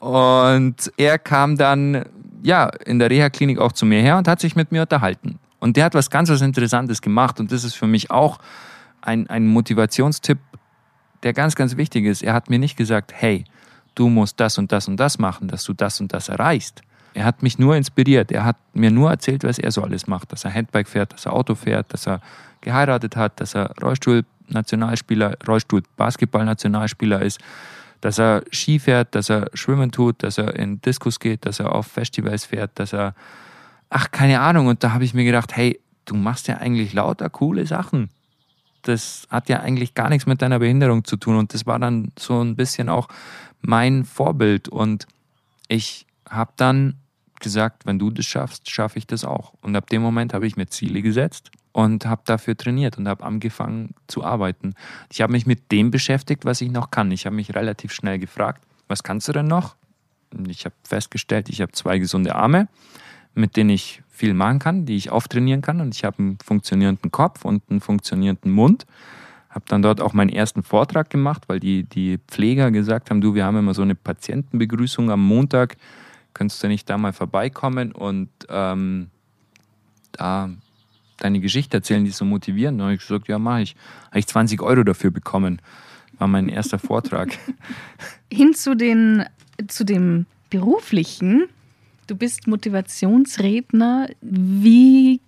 Und 0.00 0.92
er 0.96 1.18
kam 1.18 1.56
dann 1.56 2.04
ja 2.42 2.66
in 2.84 2.98
der 2.98 3.10
Reha-Klinik 3.10 3.58
auch 3.58 3.72
zu 3.72 3.86
mir 3.86 4.00
her 4.00 4.18
und 4.18 4.28
hat 4.28 4.40
sich 4.40 4.56
mit 4.56 4.72
mir 4.72 4.82
unterhalten. 4.82 5.38
Und 5.58 5.76
der 5.76 5.84
hat 5.84 5.94
was 5.94 6.10
ganz 6.10 6.30
was 6.30 6.40
Interessantes 6.40 7.02
gemacht 7.02 7.40
und 7.40 7.50
das 7.50 7.64
ist 7.64 7.74
für 7.74 7.86
mich 7.86 8.10
auch 8.10 8.38
ein, 9.00 9.28
ein 9.28 9.46
Motivationstipp, 9.46 10.38
der 11.22 11.32
ganz, 11.32 11.56
ganz 11.56 11.76
wichtig 11.76 12.04
ist. 12.04 12.22
Er 12.22 12.34
hat 12.34 12.48
mir 12.50 12.58
nicht 12.58 12.76
gesagt, 12.76 13.12
hey, 13.14 13.44
du 13.94 14.08
musst 14.08 14.38
das 14.38 14.58
und 14.58 14.70
das 14.70 14.88
und 14.88 14.98
das 14.98 15.18
machen, 15.18 15.48
dass 15.48 15.64
du 15.64 15.72
das 15.72 16.00
und 16.00 16.12
das 16.12 16.28
erreichst. 16.28 16.82
Er 17.14 17.24
hat 17.24 17.42
mich 17.42 17.58
nur 17.58 17.74
inspiriert. 17.74 18.30
Er 18.30 18.44
hat 18.44 18.56
mir 18.74 18.90
nur 18.92 19.10
erzählt, 19.10 19.42
was 19.42 19.58
er 19.58 19.72
so 19.72 19.82
alles 19.82 20.06
macht. 20.06 20.30
Dass 20.30 20.44
er 20.44 20.54
Handbike 20.54 20.86
fährt, 20.88 21.12
dass 21.12 21.26
er 21.26 21.32
Auto 21.32 21.56
fährt, 21.56 21.92
dass 21.92 22.06
er 22.06 22.20
geheiratet 22.60 23.16
hat, 23.16 23.40
dass 23.40 23.56
er 23.56 23.72
Rollstuhl-Nationalspieler, 23.82 25.36
Rollstuhl-Basketball-Nationalspieler 25.46 27.22
ist, 27.22 27.40
dass 28.00 28.18
er 28.18 28.42
Ski 28.50 28.78
fährt, 28.78 29.14
dass 29.14 29.30
er 29.30 29.50
schwimmen 29.54 29.90
tut, 29.90 30.22
dass 30.22 30.38
er 30.38 30.56
in 30.56 30.80
Diskus 30.80 31.18
geht, 31.20 31.46
dass 31.46 31.60
er 31.60 31.74
auf 31.74 31.86
Festivals 31.86 32.44
fährt, 32.44 32.78
dass 32.78 32.92
er, 32.92 33.14
ach, 33.90 34.10
keine 34.10 34.40
Ahnung. 34.40 34.66
Und 34.66 34.84
da 34.84 34.92
habe 34.92 35.04
ich 35.04 35.14
mir 35.14 35.24
gedacht, 35.24 35.56
hey, 35.56 35.80
du 36.04 36.14
machst 36.14 36.48
ja 36.48 36.58
eigentlich 36.58 36.92
lauter 36.92 37.28
coole 37.30 37.66
Sachen. 37.66 38.10
Das 38.82 39.26
hat 39.30 39.48
ja 39.48 39.60
eigentlich 39.60 39.94
gar 39.94 40.08
nichts 40.08 40.26
mit 40.26 40.40
deiner 40.40 40.58
Behinderung 40.58 41.04
zu 41.04 41.16
tun. 41.16 41.36
Und 41.36 41.54
das 41.54 41.66
war 41.66 41.78
dann 41.78 42.12
so 42.18 42.40
ein 42.42 42.56
bisschen 42.56 42.88
auch 42.88 43.08
mein 43.60 44.04
Vorbild. 44.04 44.68
Und 44.68 45.06
ich 45.68 46.06
habe 46.28 46.52
dann 46.56 46.94
gesagt, 47.40 47.86
wenn 47.86 47.98
du 47.98 48.10
das 48.10 48.26
schaffst, 48.26 48.70
schaffe 48.70 48.98
ich 48.98 49.06
das 49.06 49.24
auch. 49.24 49.54
Und 49.60 49.76
ab 49.76 49.88
dem 49.90 50.02
Moment 50.02 50.34
habe 50.34 50.46
ich 50.46 50.56
mir 50.56 50.66
Ziele 50.66 51.02
gesetzt 51.02 51.50
und 51.78 52.06
habe 52.06 52.22
dafür 52.24 52.56
trainiert 52.56 52.98
und 52.98 53.06
habe 53.06 53.22
angefangen 53.22 53.94
zu 54.08 54.24
arbeiten. 54.24 54.74
Ich 55.12 55.20
habe 55.20 55.30
mich 55.30 55.46
mit 55.46 55.70
dem 55.70 55.92
beschäftigt, 55.92 56.44
was 56.44 56.60
ich 56.60 56.72
noch 56.72 56.90
kann. 56.90 57.12
Ich 57.12 57.24
habe 57.24 57.36
mich 57.36 57.54
relativ 57.54 57.92
schnell 57.92 58.18
gefragt, 58.18 58.64
was 58.88 59.04
kannst 59.04 59.28
du 59.28 59.32
denn 59.32 59.46
noch? 59.46 59.76
Und 60.36 60.50
ich 60.50 60.64
habe 60.64 60.74
festgestellt, 60.82 61.48
ich 61.48 61.60
habe 61.60 61.70
zwei 61.70 61.98
gesunde 61.98 62.34
Arme, 62.34 62.66
mit 63.34 63.56
denen 63.56 63.70
ich 63.70 64.02
viel 64.08 64.34
machen 64.34 64.58
kann, 64.58 64.86
die 64.86 64.96
ich 64.96 65.10
auftrainieren 65.10 65.62
kann. 65.62 65.80
Und 65.80 65.94
ich 65.94 66.02
habe 66.02 66.18
einen 66.18 66.38
funktionierenden 66.44 67.12
Kopf 67.12 67.44
und 67.44 67.62
einen 67.70 67.80
funktionierenden 67.80 68.50
Mund. 68.50 68.84
Habe 69.48 69.64
dann 69.68 69.80
dort 69.80 70.00
auch 70.00 70.14
meinen 70.14 70.30
ersten 70.30 70.64
Vortrag 70.64 71.10
gemacht, 71.10 71.44
weil 71.46 71.60
die, 71.60 71.84
die 71.84 72.18
Pfleger 72.26 72.72
gesagt 72.72 73.08
haben, 73.08 73.20
du, 73.20 73.36
wir 73.36 73.44
haben 73.44 73.56
immer 73.56 73.74
so 73.74 73.82
eine 73.82 73.94
Patientenbegrüßung 73.94 75.12
am 75.12 75.24
Montag 75.24 75.76
könntest 76.34 76.62
du 76.62 76.68
nicht 76.68 76.90
da 76.90 76.98
mal 76.98 77.12
vorbeikommen 77.12 77.90
und 77.90 78.28
ähm, 78.48 79.10
da 80.12 80.50
deine 81.18 81.40
Geschichte 81.40 81.76
erzählen, 81.76 82.04
die 82.04 82.10
so 82.10 82.24
motivieren? 82.24 82.78
Dann 82.78 82.86
habe 82.86 82.94
ich 82.94 83.00
gesagt, 83.00 83.28
ja, 83.28 83.38
mache 83.38 83.62
ich. 83.62 83.76
Habe 84.08 84.18
ich 84.18 84.26
20 84.26 84.62
Euro 84.62 84.82
dafür 84.82 85.10
bekommen. 85.10 85.60
War 86.18 86.28
mein 86.28 86.48
erster 86.48 86.78
Vortrag. 86.78 87.30
Hin 88.32 88.54
zu, 88.54 88.74
den, 88.74 89.24
zu 89.68 89.84
dem 89.84 90.26
beruflichen. 90.50 91.44
Du 92.06 92.16
bist 92.16 92.46
Motivationsredner. 92.46 94.08
Wie 94.20 95.20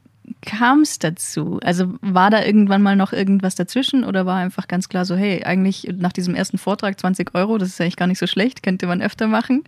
kam 0.42 0.82
es 0.82 0.98
dazu? 0.98 1.60
Also 1.62 1.94
war 2.00 2.30
da 2.30 2.44
irgendwann 2.44 2.82
mal 2.82 2.96
noch 2.96 3.12
irgendwas 3.12 3.54
dazwischen 3.54 4.04
oder 4.04 4.26
war 4.26 4.36
einfach 4.36 4.68
ganz 4.68 4.88
klar 4.88 5.04
so, 5.04 5.16
hey, 5.16 5.44
eigentlich 5.44 5.92
nach 5.96 6.12
diesem 6.12 6.34
ersten 6.34 6.56
Vortrag 6.56 6.98
20 6.98 7.34
Euro, 7.34 7.58
das 7.58 7.68
ist 7.68 7.80
eigentlich 7.80 7.96
gar 7.96 8.06
nicht 8.06 8.18
so 8.18 8.26
schlecht, 8.26 8.62
könnte 8.62 8.86
man 8.86 9.02
öfter 9.02 9.26
machen 9.26 9.64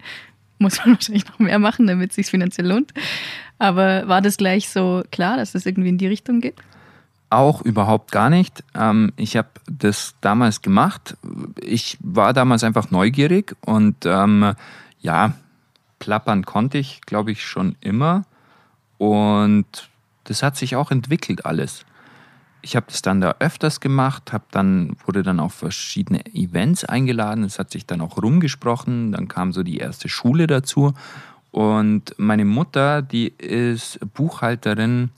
muss 0.63 0.79
man 0.79 0.95
wahrscheinlich 0.95 1.27
noch 1.27 1.39
mehr 1.39 1.59
machen, 1.59 1.87
damit 1.87 2.11
es 2.11 2.17
sich 2.17 2.27
finanziell 2.29 2.69
lohnt. 2.69 2.93
Aber 3.59 4.09
war 4.09 4.23
das 4.23 4.37
gleich 4.37 4.69
so 4.69 5.03
klar, 5.11 5.37
dass 5.37 5.53
das 5.53 5.67
irgendwie 5.67 5.91
in 5.91 5.99
die 5.99 6.07
Richtung 6.07 6.41
geht? 6.41 6.57
Auch 7.31 7.63
überhaupt 7.63 8.13
gar 8.13 8.29
nicht. 8.29 8.63
Ähm, 8.75 9.13
ich 9.17 9.37
habe 9.37 9.49
das 9.71 10.15
damals 10.21 10.63
gemacht. 10.63 11.17
Ich 11.61 11.97
war 12.01 12.33
damals 12.33 12.65
einfach 12.65 12.91
neugierig 12.91 13.57
und 13.65 14.05
ähm, 14.05 14.55
ja, 15.01 15.35
plappern 15.99 16.45
konnte 16.45 16.79
ich, 16.79 17.01
glaube 17.03 17.33
ich, 17.33 17.45
schon 17.45 17.77
immer. 17.81 18.25
Und 18.99 19.89
das 20.25 20.43
hat 20.43 20.57
sich 20.57 20.77
auch 20.77 20.91
entwickelt 20.91 21.47
alles 21.47 21.85
ich 22.63 22.77
habe 22.77 22.87
das 22.89 23.03
dann 23.03 23.21
da 23.21 23.35
öfters 23.41 23.81
gemacht, 23.81 24.33
habe 24.33 24.45
dann 24.51 24.97
wurde 25.05 25.23
dann 25.23 25.41
auf 25.41 25.55
verschiedene 25.55 26.25
Events 26.35 26.85
eingeladen. 26.85 27.45
Es 27.45 27.59
hat 27.59 27.71
sich 27.71 27.87
dann 27.87 28.01
auch 28.01 28.23
rumgesprochen. 28.23 29.13
Dann 29.13 29.29
kam 29.29 29.53
so 29.53 29.63
die 29.63 29.79
erste 29.79 30.09
Schule 30.09 30.47
dazu 30.47 30.95
und 31.53 32.15
meine 32.17 32.47
Mutter, 32.47 33.03
die 33.03 33.29
ist 33.29 34.01
Buchhalterin 34.15 35.11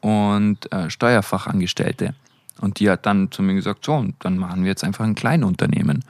und 0.00 0.72
äh, 0.72 0.88
Steuerfachangestellte. 0.88 2.14
Und 2.60 2.80
die 2.80 2.88
hat 2.88 3.04
dann 3.04 3.30
zu 3.30 3.42
mir 3.42 3.54
gesagt, 3.54 3.84
so, 3.84 4.06
dann 4.20 4.38
machen 4.38 4.62
wir 4.62 4.70
jetzt 4.70 4.82
einfach 4.82 5.04
ein 5.04 5.14
Kleinunternehmen. 5.14 6.02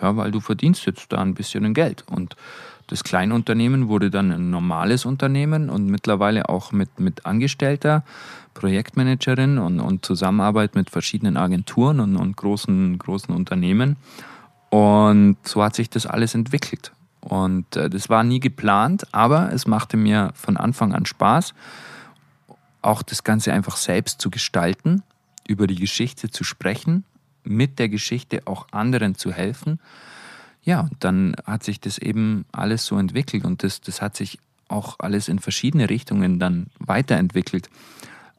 Ja, 0.00 0.16
weil 0.16 0.32
du 0.32 0.40
verdienst 0.40 0.86
jetzt 0.86 1.12
da 1.12 1.18
ein 1.18 1.34
bisschen 1.34 1.72
Geld. 1.72 2.04
Und 2.08 2.34
das 2.86 3.04
Kleinunternehmen 3.04 3.88
wurde 3.88 4.10
dann 4.10 4.30
ein 4.30 4.50
normales 4.50 5.04
Unternehmen 5.04 5.70
und 5.70 5.86
mittlerweile 5.86 6.48
auch 6.48 6.72
mit, 6.72 7.00
mit 7.00 7.26
Angestellter, 7.26 8.04
Projektmanagerin 8.54 9.58
und, 9.58 9.80
und 9.80 10.04
Zusammenarbeit 10.04 10.74
mit 10.74 10.90
verschiedenen 10.90 11.36
Agenturen 11.36 12.00
und, 12.00 12.16
und 12.16 12.36
großen, 12.36 12.98
großen 12.98 13.34
Unternehmen. 13.34 13.96
Und 14.70 15.36
so 15.44 15.62
hat 15.62 15.74
sich 15.74 15.90
das 15.90 16.06
alles 16.06 16.34
entwickelt. 16.34 16.92
Und 17.20 17.76
äh, 17.76 17.88
das 17.88 18.08
war 18.08 18.24
nie 18.24 18.40
geplant, 18.40 19.04
aber 19.12 19.52
es 19.52 19.66
machte 19.66 19.96
mir 19.96 20.32
von 20.34 20.56
Anfang 20.56 20.92
an 20.92 21.06
Spaß, 21.06 21.54
auch 22.82 23.02
das 23.02 23.22
Ganze 23.22 23.52
einfach 23.52 23.76
selbst 23.76 24.20
zu 24.20 24.28
gestalten, 24.28 25.02
über 25.46 25.66
die 25.66 25.76
Geschichte 25.76 26.30
zu 26.30 26.44
sprechen, 26.44 27.04
mit 27.44 27.78
der 27.78 27.88
Geschichte 27.88 28.42
auch 28.46 28.66
anderen 28.72 29.14
zu 29.14 29.32
helfen 29.32 29.78
ja, 30.64 30.80
und 30.80 30.96
dann 31.00 31.34
hat 31.44 31.64
sich 31.64 31.80
das 31.80 31.98
eben 31.98 32.44
alles 32.52 32.86
so 32.86 32.96
entwickelt 32.96 33.44
und 33.44 33.62
das, 33.62 33.80
das 33.80 34.00
hat 34.00 34.16
sich 34.16 34.38
auch 34.68 34.96
alles 34.98 35.28
in 35.28 35.38
verschiedene 35.38 35.90
Richtungen 35.90 36.38
dann 36.38 36.68
weiterentwickelt. 36.78 37.68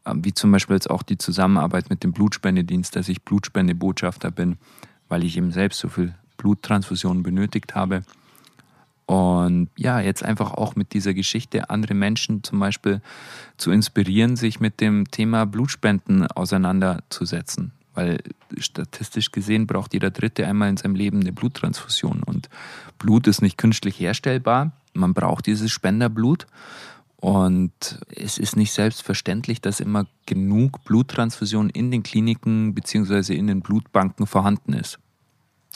Ähm, 0.05 0.23
wie 0.23 0.33
zum 0.33 0.51
Beispiel 0.51 0.75
jetzt 0.75 0.89
auch 0.89 1.03
die 1.03 1.17
Zusammenarbeit 1.17 1.89
mit 1.89 2.03
dem 2.03 2.13
Blutspendedienst, 2.13 2.95
dass 2.95 3.09
ich 3.09 3.23
Blutspendebotschafter 3.23 4.31
bin, 4.31 4.57
weil 5.09 5.23
ich 5.23 5.38
eben 5.38 5.51
selbst 5.51 5.79
so 5.79 5.89
viel 5.89 6.15
Bluttransfusionen 6.38 7.23
benötigt 7.23 7.75
habe. 7.75 8.03
Und 9.05 9.69
ja, 9.77 9.99
jetzt 9.99 10.23
einfach 10.23 10.53
auch 10.53 10.77
mit 10.77 10.93
dieser 10.93 11.13
Geschichte 11.13 11.69
andere 11.69 11.93
Menschen 11.93 12.41
zum 12.41 12.59
Beispiel 12.59 13.01
zu 13.57 13.71
inspirieren, 13.71 14.38
sich 14.38 14.62
mit 14.62 14.79
dem 14.79 15.12
Thema 15.12 15.45
Blutspenden 15.45 16.25
auseinanderzusetzen 16.27 17.73
weil 17.93 18.19
statistisch 18.58 19.32
gesehen 19.32 19.67
braucht 19.67 19.93
jeder 19.93 20.12
Dritte 20.12 20.47
einmal 20.47 20.69
in 20.69 20.77
seinem 20.77 20.95
Leben 20.95 21.21
eine 21.21 21.34
Bluttransfusion 21.34 22.23
und 22.23 22.49
Blut 22.97 23.27
ist 23.27 23.41
nicht 23.41 23.58
künstlich 23.58 23.99
herstellbar. 23.99 24.71
Man 24.93 25.13
braucht 25.13 25.47
dieses 25.47 25.71
Spenderblut 25.71 26.47
und 27.17 27.99
es 28.13 28.38
ist 28.38 28.58
nicht 28.58 28.73
selbstverständlich, 28.73 29.62
dass 29.62 29.79
immer 29.79 30.06
genug 30.25 30.84
Bluttransfusion 30.84 31.69
in 31.69 31.89
den 31.89 32.03
Kliniken 32.03 32.73
bzw. 32.73 33.34
in 33.34 33.47
den 33.47 33.62
Blutbanken 33.62 34.27
vorhanden 34.27 34.73
ist. 34.73 34.99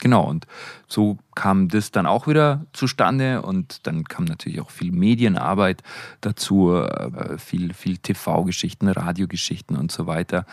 Genau, 0.00 0.24
und 0.28 0.46
so 0.86 1.18
kam 1.34 1.68
das 1.68 1.90
dann 1.90 2.06
auch 2.06 2.28
wieder 2.28 2.66
zustande 2.72 3.42
und 3.42 3.86
dann 3.86 4.04
kam 4.04 4.26
natürlich 4.26 4.60
auch 4.60 4.70
viel 4.70 4.92
Medienarbeit 4.92 5.82
dazu, 6.20 6.72
äh, 6.72 7.38
viel, 7.38 7.74
viel 7.74 7.96
TV-Geschichten, 7.96 8.86
Radiogeschichten 8.88 9.76
und 9.76 9.90
so 9.90 10.06
weiter. 10.06 10.46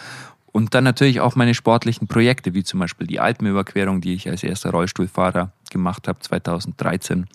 Und 0.56 0.74
dann 0.74 0.86
natürlich 0.86 1.20
auch 1.20 1.36
meine 1.36 1.54
sportlichen 1.54 2.08
Projekte, 2.08 2.54
wie 2.54 2.63
zum 2.63 2.80
Beispiel 2.80 3.08
die 3.08 3.20
Alpenüberquerung, 3.20 4.00
die 4.00 4.13
ich 4.13 4.30
als 4.30 4.41
erster 4.41 4.70
Rollstuhlfahrer 4.70 5.52
gemacht 5.70 6.08
habe 6.08 6.20
2013. 6.22 7.28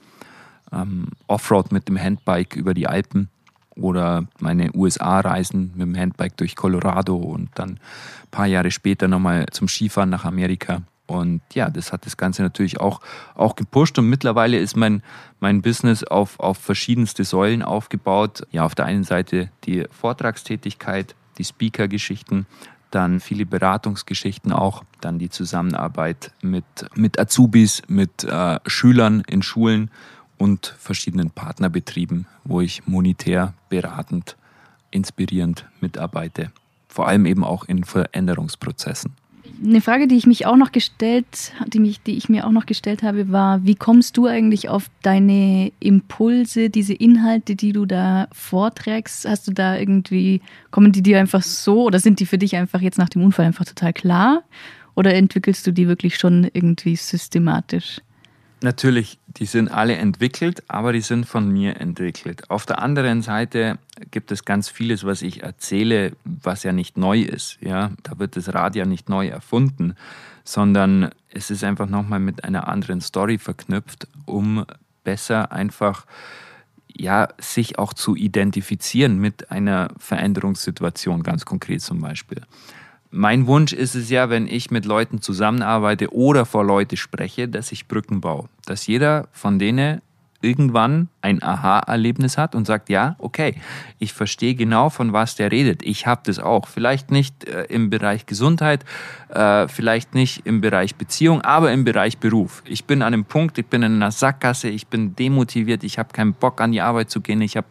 Ähm, 0.72 1.08
Offroad 1.26 1.70
mit 1.70 1.86
dem 1.86 2.00
Handbike 2.00 2.56
über 2.56 2.72
die 2.72 2.86
Alpen 2.86 3.28
oder 3.76 4.24
meine 4.38 4.74
USA-Reisen 4.74 5.72
mit 5.74 5.82
dem 5.82 5.98
Handbike 5.98 6.38
durch 6.38 6.56
Colorado 6.56 7.14
und 7.14 7.50
dann 7.56 7.72
ein 7.72 7.78
paar 8.30 8.46
Jahre 8.46 8.70
später 8.70 9.06
nochmal 9.06 9.44
zum 9.50 9.68
Skifahren 9.68 10.08
nach 10.08 10.24
Amerika. 10.24 10.80
Und 11.06 11.42
ja, 11.52 11.68
das 11.68 11.92
hat 11.92 12.06
das 12.06 12.16
Ganze 12.16 12.40
natürlich 12.40 12.80
auch, 12.80 13.02
auch 13.34 13.54
gepusht 13.54 13.98
und 13.98 14.08
mittlerweile 14.08 14.56
ist 14.56 14.78
mein, 14.78 15.02
mein 15.40 15.60
Business 15.60 16.04
auf, 16.04 16.40
auf 16.40 16.56
verschiedenste 16.56 17.24
Säulen 17.24 17.62
aufgebaut. 17.62 18.46
Ja, 18.50 18.64
auf 18.64 18.74
der 18.74 18.86
einen 18.86 19.04
Seite 19.04 19.50
die 19.64 19.84
Vortragstätigkeit, 19.90 21.14
die 21.36 21.44
Speaker-Geschichten, 21.44 22.46
dann 22.90 23.20
viele 23.20 23.46
Beratungsgeschichten 23.46 24.52
auch, 24.52 24.84
dann 25.00 25.18
die 25.18 25.30
Zusammenarbeit 25.30 26.32
mit, 26.42 26.64
mit 26.94 27.18
Azubis, 27.18 27.82
mit 27.88 28.24
äh, 28.24 28.58
Schülern 28.66 29.22
in 29.26 29.42
Schulen 29.42 29.90
und 30.38 30.74
verschiedenen 30.78 31.30
Partnerbetrieben, 31.30 32.26
wo 32.44 32.60
ich 32.60 32.86
monetär, 32.86 33.54
beratend, 33.68 34.36
inspirierend 34.90 35.66
mitarbeite. 35.80 36.50
Vor 36.88 37.06
allem 37.06 37.26
eben 37.26 37.44
auch 37.44 37.64
in 37.64 37.84
Veränderungsprozessen. 37.84 39.12
Eine 39.62 39.82
Frage, 39.82 40.08
die 40.08 40.16
ich 40.16 40.26
mich 40.26 40.46
auch 40.46 40.56
noch 40.56 40.72
gestellt, 40.72 41.52
die, 41.66 41.80
mich, 41.80 42.00
die 42.00 42.16
ich 42.16 42.30
mir 42.30 42.46
auch 42.46 42.50
noch 42.50 42.64
gestellt 42.64 43.02
habe, 43.02 43.30
war, 43.30 43.62
wie 43.64 43.74
kommst 43.74 44.16
du 44.16 44.26
eigentlich 44.26 44.70
auf 44.70 44.86
deine 45.02 45.70
Impulse, 45.80 46.70
diese 46.70 46.94
Inhalte, 46.94 47.56
die 47.56 47.72
du 47.72 47.84
da 47.84 48.28
vorträgst? 48.32 49.28
Hast 49.28 49.48
du 49.48 49.52
da 49.52 49.76
irgendwie, 49.76 50.40
kommen 50.70 50.92
die 50.92 51.02
dir 51.02 51.20
einfach 51.20 51.42
so 51.42 51.82
oder 51.82 51.98
sind 51.98 52.20
die 52.20 52.26
für 52.26 52.38
dich 52.38 52.56
einfach 52.56 52.80
jetzt 52.80 52.96
nach 52.96 53.10
dem 53.10 53.22
Unfall 53.22 53.44
einfach 53.44 53.66
total 53.66 53.92
klar? 53.92 54.44
Oder 54.94 55.14
entwickelst 55.14 55.66
du 55.66 55.72
die 55.72 55.88
wirklich 55.88 56.16
schon 56.16 56.48
irgendwie 56.54 56.96
systematisch? 56.96 58.00
Natürlich, 58.62 59.18
die 59.26 59.46
sind 59.46 59.68
alle 59.68 59.94
entwickelt, 59.96 60.62
aber 60.68 60.92
die 60.92 61.00
sind 61.00 61.24
von 61.24 61.50
mir 61.50 61.80
entwickelt. 61.80 62.50
Auf 62.50 62.66
der 62.66 62.80
anderen 62.80 63.22
Seite 63.22 63.78
gibt 64.10 64.30
es 64.32 64.44
ganz 64.44 64.68
vieles, 64.68 65.04
was 65.04 65.22
ich 65.22 65.42
erzähle, 65.42 66.12
was 66.24 66.62
ja 66.62 66.72
nicht 66.72 66.98
neu 66.98 67.20
ist. 67.22 67.56
Ja, 67.62 67.92
da 68.02 68.18
wird 68.18 68.36
das 68.36 68.52
Rad 68.52 68.76
ja 68.76 68.84
nicht 68.84 69.08
neu 69.08 69.28
erfunden, 69.28 69.94
sondern 70.44 71.10
es 71.30 71.50
ist 71.50 71.64
einfach 71.64 71.88
nochmal 71.88 72.20
mit 72.20 72.44
einer 72.44 72.68
anderen 72.68 73.00
Story 73.00 73.38
verknüpft, 73.38 74.08
um 74.26 74.66
besser 75.04 75.52
einfach 75.52 76.04
ja, 76.94 77.28
sich 77.38 77.78
auch 77.78 77.94
zu 77.94 78.14
identifizieren 78.14 79.18
mit 79.18 79.50
einer 79.50 79.88
Veränderungssituation, 79.98 81.22
ganz 81.22 81.46
konkret 81.46 81.80
zum 81.80 82.00
Beispiel. 82.00 82.42
Mein 83.10 83.48
Wunsch 83.48 83.72
ist 83.72 83.96
es 83.96 84.08
ja, 84.08 84.30
wenn 84.30 84.46
ich 84.46 84.70
mit 84.70 84.84
Leuten 84.84 85.20
zusammenarbeite 85.20 86.14
oder 86.14 86.46
vor 86.46 86.64
Leute 86.64 86.96
spreche, 86.96 87.48
dass 87.48 87.72
ich 87.72 87.88
Brücken 87.88 88.20
baue. 88.20 88.48
Dass 88.66 88.86
jeder 88.86 89.26
von 89.32 89.58
denen 89.58 90.00
irgendwann 90.42 91.08
ein 91.20 91.42
Aha-Erlebnis 91.42 92.38
hat 92.38 92.54
und 92.54 92.66
sagt, 92.66 92.88
ja, 92.88 93.16
okay, 93.18 93.56
ich 93.98 94.12
verstehe 94.12 94.54
genau, 94.54 94.88
von 94.88 95.12
was 95.12 95.34
der 95.34 95.52
redet. 95.52 95.82
Ich 95.82 96.06
habe 96.06 96.22
das 96.24 96.38
auch. 96.38 96.66
Vielleicht 96.66 97.10
nicht 97.10 97.44
äh, 97.44 97.64
im 97.64 97.90
Bereich 97.90 98.26
Gesundheit, 98.26 98.84
äh, 99.28 99.68
vielleicht 99.68 100.14
nicht 100.14 100.46
im 100.46 100.60
Bereich 100.60 100.94
Beziehung, 100.94 101.42
aber 101.42 101.72
im 101.72 101.84
Bereich 101.84 102.18
Beruf. 102.18 102.62
Ich 102.64 102.84
bin 102.84 103.02
an 103.02 103.12
einem 103.12 103.24
Punkt, 103.24 103.58
ich 103.58 103.66
bin 103.66 103.82
in 103.82 103.96
einer 103.96 104.12
Sackgasse, 104.12 104.68
ich 104.68 104.86
bin 104.86 105.14
demotiviert, 105.14 105.84
ich 105.84 105.98
habe 105.98 106.12
keinen 106.12 106.32
Bock 106.32 106.60
an 106.60 106.72
die 106.72 106.80
Arbeit 106.80 107.10
zu 107.10 107.20
gehen, 107.20 107.42
ich 107.42 107.56
habe 107.56 107.68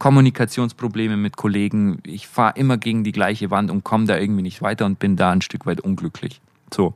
Kommunikationsprobleme 0.00 1.18
mit 1.18 1.36
Kollegen. 1.36 2.00
Ich 2.04 2.26
fahre 2.26 2.58
immer 2.58 2.78
gegen 2.78 3.04
die 3.04 3.12
gleiche 3.12 3.50
Wand 3.50 3.70
und 3.70 3.84
komme 3.84 4.06
da 4.06 4.16
irgendwie 4.16 4.42
nicht 4.42 4.62
weiter 4.62 4.86
und 4.86 4.98
bin 4.98 5.14
da 5.14 5.30
ein 5.30 5.42
Stück 5.42 5.66
weit 5.66 5.82
unglücklich. 5.82 6.40
So, 6.72 6.94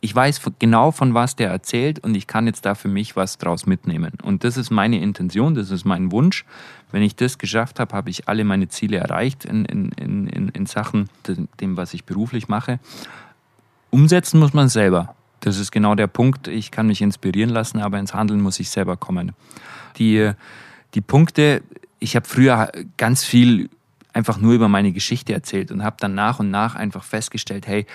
ich 0.00 0.14
weiß 0.14 0.40
genau, 0.60 0.92
von 0.92 1.14
was 1.14 1.34
der 1.34 1.50
erzählt 1.50 1.98
und 1.98 2.14
ich 2.14 2.28
kann 2.28 2.46
jetzt 2.46 2.64
da 2.64 2.76
für 2.76 2.88
mich 2.88 3.16
was 3.16 3.38
draus 3.38 3.66
mitnehmen. 3.66 4.12
Und 4.22 4.44
das 4.44 4.56
ist 4.56 4.70
meine 4.70 5.00
Intention, 5.00 5.56
das 5.56 5.72
ist 5.72 5.84
mein 5.84 6.12
Wunsch. 6.12 6.44
Wenn 6.92 7.02
ich 7.02 7.16
das 7.16 7.38
geschafft 7.38 7.80
habe, 7.80 7.96
habe 7.96 8.10
ich 8.10 8.28
alle 8.28 8.44
meine 8.44 8.68
Ziele 8.68 8.98
erreicht 8.98 9.44
in, 9.44 9.64
in, 9.64 9.90
in, 9.92 10.48
in 10.48 10.66
Sachen 10.66 11.08
dem, 11.60 11.76
was 11.76 11.92
ich 11.92 12.04
beruflich 12.04 12.46
mache. 12.46 12.78
Umsetzen 13.90 14.38
muss 14.38 14.52
man 14.52 14.68
selber. 14.68 15.16
Das 15.40 15.58
ist 15.58 15.72
genau 15.72 15.96
der 15.96 16.06
Punkt. 16.06 16.46
Ich 16.46 16.70
kann 16.70 16.86
mich 16.86 17.02
inspirieren 17.02 17.50
lassen, 17.50 17.80
aber 17.80 17.98
ins 17.98 18.14
Handeln 18.14 18.40
muss 18.40 18.60
ich 18.60 18.70
selber 18.70 18.96
kommen. 18.96 19.32
Die, 19.98 20.30
die 20.94 21.00
Punkte, 21.00 21.62
ich 22.04 22.16
habe 22.16 22.28
früher 22.28 22.70
ganz 22.98 23.24
viel 23.24 23.70
einfach 24.12 24.36
nur 24.36 24.52
über 24.52 24.68
meine 24.68 24.92
Geschichte 24.92 25.32
erzählt 25.32 25.72
und 25.72 25.82
habe 25.82 25.96
dann 25.98 26.14
nach 26.14 26.38
und 26.38 26.50
nach 26.50 26.74
einfach 26.74 27.02
festgestellt, 27.02 27.66
hey, 27.66 27.86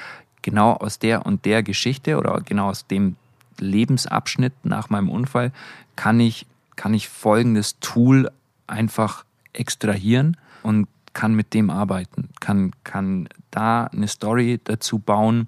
genau 0.41 0.73
aus 0.73 0.97
der 0.97 1.27
und 1.27 1.45
der 1.45 1.61
Geschichte 1.61 2.17
oder 2.17 2.41
genau 2.41 2.69
aus 2.69 2.87
dem 2.87 3.17
Lebensabschnitt 3.59 4.53
nach 4.63 4.89
meinem 4.89 5.09
Unfall 5.09 5.51
kann 5.95 6.19
ich, 6.19 6.47
kann 6.75 6.95
ich 6.95 7.07
folgendes 7.07 7.79
Tool 7.81 8.31
einfach 8.65 9.25
extrahieren 9.53 10.37
und 10.63 10.87
kann 11.13 11.35
mit 11.35 11.53
dem 11.53 11.69
arbeiten, 11.69 12.29
kann, 12.39 12.71
kann 12.83 13.29
da 13.51 13.85
eine 13.85 14.07
Story 14.07 14.59
dazu 14.63 14.97
bauen, 14.97 15.47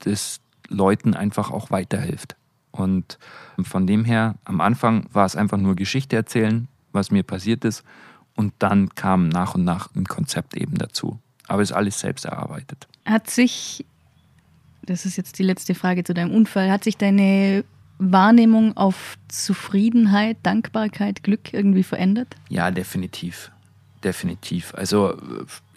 das 0.00 0.40
Leuten 0.68 1.14
einfach 1.14 1.50
auch 1.50 1.70
weiterhilft. 1.72 2.36
Und 2.70 3.18
von 3.62 3.86
dem 3.88 4.04
her, 4.04 4.36
am 4.44 4.60
Anfang 4.60 5.06
war 5.12 5.26
es 5.26 5.34
einfach 5.34 5.58
nur 5.58 5.74
Geschichte 5.74 6.14
erzählen, 6.14 6.68
was 6.96 7.12
mir 7.12 7.22
passiert 7.22 7.64
ist. 7.64 7.84
Und 8.34 8.52
dann 8.58 8.94
kam 8.94 9.28
nach 9.28 9.54
und 9.54 9.64
nach 9.64 9.94
ein 9.94 10.04
Konzept 10.04 10.56
eben 10.56 10.76
dazu. 10.76 11.20
Aber 11.46 11.62
es 11.62 11.70
ist 11.70 11.76
alles 11.76 12.00
selbst 12.00 12.24
erarbeitet. 12.24 12.88
Hat 13.04 13.30
sich, 13.30 13.86
das 14.82 15.06
ist 15.06 15.16
jetzt 15.16 15.38
die 15.38 15.44
letzte 15.44 15.74
Frage 15.74 16.02
zu 16.02 16.12
deinem 16.12 16.34
Unfall, 16.34 16.70
hat 16.70 16.82
sich 16.82 16.96
deine 16.96 17.64
Wahrnehmung 17.98 18.76
auf 18.76 19.16
Zufriedenheit, 19.28 20.38
Dankbarkeit, 20.42 21.22
Glück 21.22 21.54
irgendwie 21.54 21.84
verändert? 21.84 22.36
Ja, 22.48 22.70
definitiv. 22.70 23.50
Definitiv. 24.04 24.74
Also 24.74 25.16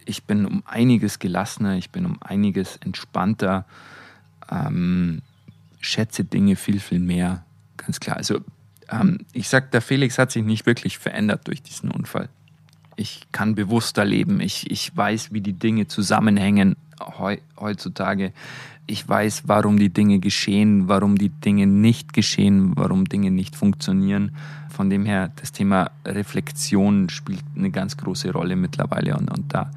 ich 0.05 0.23
bin 0.23 0.45
um 0.45 0.63
einiges 0.65 1.19
gelassener, 1.19 1.77
ich 1.77 1.91
bin 1.91 2.05
um 2.05 2.21
einiges 2.21 2.77
entspannter, 2.77 3.65
ähm, 4.51 5.21
schätze 5.79 6.25
Dinge 6.25 6.55
viel, 6.55 6.79
viel 6.79 6.99
mehr. 6.99 7.45
Ganz 7.77 7.99
klar. 7.99 8.17
Also 8.17 8.41
ähm, 8.91 9.19
ich 9.34 9.49
sag, 9.49 9.71
der 9.71 9.82
Felix 9.82 10.17
hat 10.17 10.32
sich 10.32 10.43
nicht 10.43 10.65
wirklich 10.65 10.97
verändert 10.97 11.47
durch 11.47 11.62
diesen 11.62 11.91
Unfall. 11.91 12.30
Ich 12.95 13.21
kann 13.32 13.56
bewusster 13.56 14.04
leben. 14.04 14.41
Ich, 14.41 14.69
ich 14.69 14.95
weiß, 14.95 15.32
wie 15.32 15.41
die 15.41 15.54
Dinge 15.54 15.88
zusammenhängen 15.88 16.75
heu, 16.99 17.38
heutzutage. 17.60 18.34
Ich 18.88 19.08
weiß, 19.08 19.43
warum 19.45 19.78
die 19.78 19.89
Dinge 19.89 20.19
geschehen, 20.19 20.88
warum 20.88 21.17
die 21.17 21.30
Dinge 21.30 21.67
nicht 21.67 22.13
geschehen, 22.13 22.73
warum 22.75 23.06
Dinge 23.06 23.32
nicht 23.32 23.56
funktionieren. 23.56 24.36
Von 24.69 24.89
dem 24.89 25.06
her, 25.06 25.32
das 25.36 25.52
Thema 25.52 25.91
Reflexion 26.06 27.10
spielt 27.10 27.43
eine 27.56 27.69
ganz 27.69 27.97
große 27.97 28.32
Rolle 28.32 28.56
mittlerweile. 28.56 29.15
Und, 29.15 29.32
und 29.32 29.54
da 29.54 29.71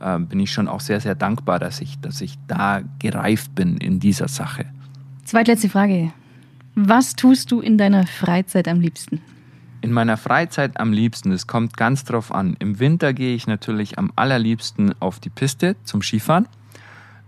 äh, 0.00 0.18
bin 0.18 0.40
ich 0.40 0.52
schon 0.52 0.68
auch 0.68 0.80
sehr, 0.80 1.00
sehr 1.00 1.14
dankbar, 1.14 1.58
dass 1.58 1.80
ich, 1.80 2.00
dass 2.00 2.20
ich 2.20 2.36
da 2.48 2.82
gereift 2.98 3.54
bin 3.54 3.76
in 3.76 4.00
dieser 4.00 4.28
Sache. 4.28 4.66
Zweitletzte 5.24 5.68
Frage. 5.68 6.12
Was 6.80 7.16
tust 7.16 7.50
du 7.50 7.58
in 7.58 7.76
deiner 7.76 8.06
Freizeit 8.06 8.68
am 8.68 8.78
liebsten? 8.80 9.20
In 9.80 9.90
meiner 9.90 10.16
Freizeit 10.16 10.78
am 10.78 10.92
liebsten, 10.92 11.32
es 11.32 11.48
kommt 11.48 11.76
ganz 11.76 12.04
drauf 12.04 12.32
an. 12.32 12.54
Im 12.60 12.78
Winter 12.78 13.12
gehe 13.12 13.34
ich 13.34 13.48
natürlich 13.48 13.98
am 13.98 14.12
allerliebsten 14.14 14.94
auf 15.00 15.18
die 15.18 15.28
Piste 15.28 15.74
zum 15.82 16.02
Skifahren. 16.02 16.46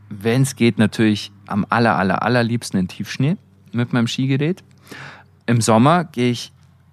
Wenn 0.09 0.43
es 0.43 0.55
geht, 0.55 0.79
natürlich 0.79 1.33
am 1.49 1.67
aller, 1.69 1.97
aller, 1.99 2.23
allerliebsten 2.23 2.79
in 2.79 2.87
Tiefschnee 2.87 3.37
mit 3.73 3.93
meinem 3.93 4.07
Skigerät. 4.07 4.63
Im 5.47 5.61
Sommer 5.61 6.05
gehe 6.05 6.31
ich 6.31 6.53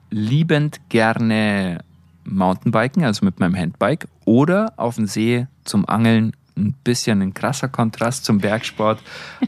liebend 0.10 0.80
gerne 0.90 1.84
Mountainbiken, 2.24 3.04
also 3.04 3.24
mit 3.24 3.40
meinem 3.40 3.56
Handbike, 3.56 4.08
oder 4.26 4.74
auf 4.78 4.96
den 4.96 5.06
See 5.06 5.46
zum 5.64 5.88
Angeln 5.88 6.36
ein 6.58 6.74
bisschen 6.84 7.22
ein 7.22 7.34
krasser 7.34 7.68
Kontrast 7.68 8.26
zum 8.26 8.40
Bergsport, 8.40 9.00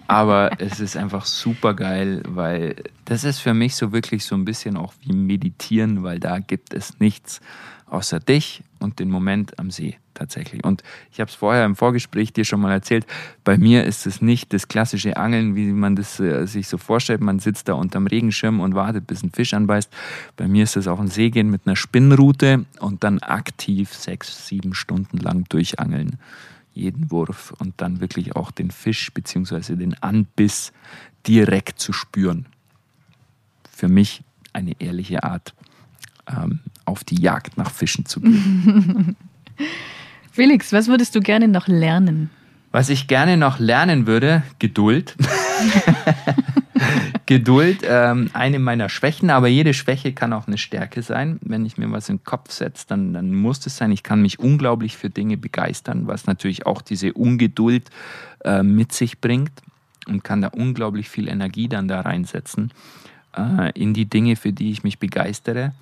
aber 0.07 0.51
es 0.59 0.79
ist 0.79 0.95
einfach 0.95 1.25
super 1.25 1.73
geil, 1.73 2.23
weil 2.27 2.75
das 3.05 3.23
ist 3.23 3.39
für 3.39 3.53
mich 3.53 3.75
so 3.75 3.91
wirklich 3.91 4.25
so 4.25 4.35
ein 4.35 4.45
bisschen 4.45 4.77
auch 4.77 4.93
wie 5.01 5.13
meditieren, 5.13 6.03
weil 6.03 6.19
da 6.19 6.39
gibt 6.39 6.73
es 6.73 6.99
nichts 6.99 7.41
außer 7.87 8.19
dich 8.19 8.63
und 8.79 8.99
den 8.99 9.09
Moment 9.09 9.57
am 9.59 9.71
See 9.71 9.97
tatsächlich. 10.13 10.63
Und 10.63 10.83
ich 11.11 11.19
habe 11.19 11.29
es 11.29 11.35
vorher 11.35 11.65
im 11.65 11.75
Vorgespräch 11.75 12.33
dir 12.33 12.45
schon 12.45 12.59
mal 12.59 12.71
erzählt, 12.71 13.05
bei 13.43 13.57
mir 13.57 13.85
ist 13.85 14.05
es 14.05 14.21
nicht 14.21 14.53
das 14.53 14.67
klassische 14.67 15.17
Angeln, 15.17 15.55
wie 15.55 15.71
man 15.71 15.95
das 15.95 16.19
äh, 16.19 16.45
sich 16.45 16.67
so 16.67 16.77
vorstellt. 16.77 17.21
Man 17.21 17.39
sitzt 17.39 17.67
da 17.69 17.73
unterm 17.73 18.05
Regenschirm 18.05 18.59
und 18.59 18.75
wartet, 18.75 19.07
bis 19.07 19.23
ein 19.23 19.31
Fisch 19.31 19.53
anbeißt. 19.53 19.91
Bei 20.35 20.47
mir 20.47 20.63
ist 20.63 20.77
es 20.77 20.87
auf 20.87 20.99
den 20.99 21.07
See 21.07 21.29
gehen 21.29 21.49
mit 21.49 21.61
einer 21.65 21.75
Spinnrute 21.75 22.65
und 22.79 23.03
dann 23.03 23.19
aktiv 23.19 23.93
sechs, 23.93 24.47
sieben 24.47 24.73
Stunden 24.73 25.17
lang 25.17 25.45
durchangeln 25.49 26.19
jeden 26.79 27.11
Wurf 27.11 27.53
und 27.59 27.73
dann 27.77 27.99
wirklich 27.99 28.35
auch 28.35 28.51
den 28.51 28.71
Fisch 28.71 29.11
bzw. 29.13 29.75
den 29.75 29.95
Anbiss 30.01 30.71
direkt 31.27 31.79
zu 31.79 31.93
spüren. 31.93 32.45
Für 33.71 33.87
mich 33.87 34.23
eine 34.53 34.73
ehrliche 34.79 35.23
Art, 35.23 35.53
ähm, 36.27 36.59
auf 36.85 37.03
die 37.03 37.21
Jagd 37.21 37.57
nach 37.57 37.71
Fischen 37.71 38.05
zu 38.05 38.21
gehen. 38.21 39.15
Felix, 40.31 40.71
was 40.73 40.87
würdest 40.87 41.15
du 41.15 41.19
gerne 41.19 41.47
noch 41.47 41.67
lernen? 41.67 42.29
Was 42.71 42.89
ich 42.89 43.07
gerne 43.07 43.35
noch 43.35 43.59
lernen 43.59 44.05
würde, 44.05 44.43
Geduld. 44.59 45.15
Geduld, 47.25 47.81
ähm, 47.83 48.29
eine 48.33 48.59
meiner 48.59 48.89
Schwächen, 48.89 49.29
aber 49.29 49.47
jede 49.47 49.73
Schwäche 49.73 50.13
kann 50.13 50.33
auch 50.33 50.47
eine 50.47 50.57
Stärke 50.57 51.01
sein. 51.01 51.39
Wenn 51.41 51.65
ich 51.65 51.77
mir 51.77 51.91
was 51.91 52.09
in 52.09 52.17
den 52.17 52.23
Kopf 52.23 52.51
setze, 52.51 52.85
dann, 52.87 53.13
dann 53.13 53.33
muss 53.33 53.65
es 53.65 53.77
sein. 53.77 53.91
Ich 53.91 54.03
kann 54.03 54.21
mich 54.21 54.39
unglaublich 54.39 54.97
für 54.97 55.09
Dinge 55.09 55.37
begeistern, 55.37 56.07
was 56.07 56.25
natürlich 56.25 56.65
auch 56.65 56.81
diese 56.81 57.13
Ungeduld 57.13 57.89
äh, 58.43 58.63
mit 58.63 58.91
sich 58.91 59.19
bringt 59.19 59.51
und 60.07 60.23
kann 60.23 60.41
da 60.41 60.47
unglaublich 60.49 61.09
viel 61.09 61.27
Energie 61.27 61.67
dann 61.67 61.87
da 61.87 62.01
reinsetzen 62.01 62.71
äh, 63.37 63.71
in 63.79 63.93
die 63.93 64.05
Dinge, 64.05 64.35
für 64.35 64.51
die 64.51 64.71
ich 64.71 64.83
mich 64.83 64.99
begeistere 64.99 65.73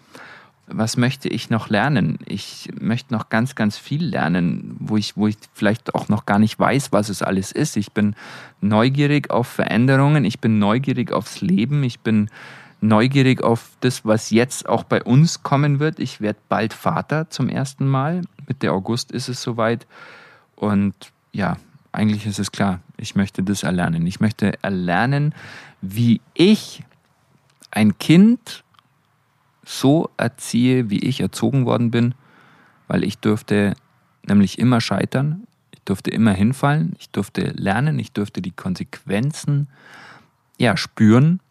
was 0.67 0.97
möchte 0.97 1.29
ich 1.29 1.49
noch 1.49 1.69
lernen? 1.69 2.19
Ich 2.25 2.69
möchte 2.79 3.13
noch 3.13 3.29
ganz, 3.29 3.55
ganz 3.55 3.77
viel 3.77 4.03
lernen, 4.03 4.75
wo 4.79 4.97
ich, 4.97 5.15
wo 5.15 5.27
ich 5.27 5.37
vielleicht 5.53 5.95
auch 5.95 6.09
noch 6.09 6.25
gar 6.25 6.39
nicht 6.39 6.59
weiß, 6.59 6.91
was 6.91 7.07
es 7.09 7.21
alles 7.21 7.53
ist. 7.53 7.77
Ich 7.77 7.93
bin 7.93 8.15
neugierig 8.59 9.29
auf 9.29 9.47
Veränderungen, 9.47 10.25
ich 10.25 10.39
bin 10.39 10.59
neugierig 10.59 11.11
aufs 11.11 11.39
Leben, 11.41 11.83
ich 11.83 12.01
bin 12.01 12.29
neugierig 12.81 13.41
auf 13.41 13.69
das, 13.79 14.05
was 14.05 14.29
jetzt 14.29 14.67
auch 14.67 14.83
bei 14.83 15.01
uns 15.01 15.41
kommen 15.41 15.79
wird. 15.79 15.99
Ich 15.99 16.19
werde 16.19 16.39
bald 16.49 16.73
Vater 16.73 17.29
zum 17.29 17.47
ersten 17.47 17.87
Mal. 17.87 18.21
Mitte 18.47 18.71
August 18.71 19.11
ist 19.13 19.29
es 19.29 19.41
soweit. 19.41 19.87
Und 20.55 20.93
ja, 21.31 21.57
eigentlich 21.93 22.25
ist 22.25 22.39
es 22.39 22.51
klar, 22.51 22.81
ich 22.97 23.15
möchte 23.15 23.41
das 23.41 23.63
erlernen. 23.63 24.05
Ich 24.05 24.19
möchte 24.19 24.61
erlernen, 24.61 25.33
wie 25.81 26.19
ich 26.33 26.83
ein 27.71 27.97
Kind 27.97 28.63
so 29.67 30.09
erziehe, 30.15 30.89
wie 30.89 30.99
ich 30.99 31.19
erzogen 31.19 31.65
worden 31.65 31.91
bin, 31.91 32.15
weil 32.87 33.03
ich 33.03 33.17
durfte 33.17 33.75
nämlich 34.25 34.59
immer 34.59 34.79
scheitern, 34.79 35.45
ich 35.71 35.81
durfte 35.81 36.09
immer 36.09 36.31
hinfallen, 36.31 36.93
ich 36.99 37.09
durfte 37.09 37.51
lernen, 37.51 37.99
ich 37.99 38.13
durfte 38.13 38.41
die 38.41 38.51
Konsequenzen 38.51 39.67
ja 40.57 40.77
spüren 40.77 41.41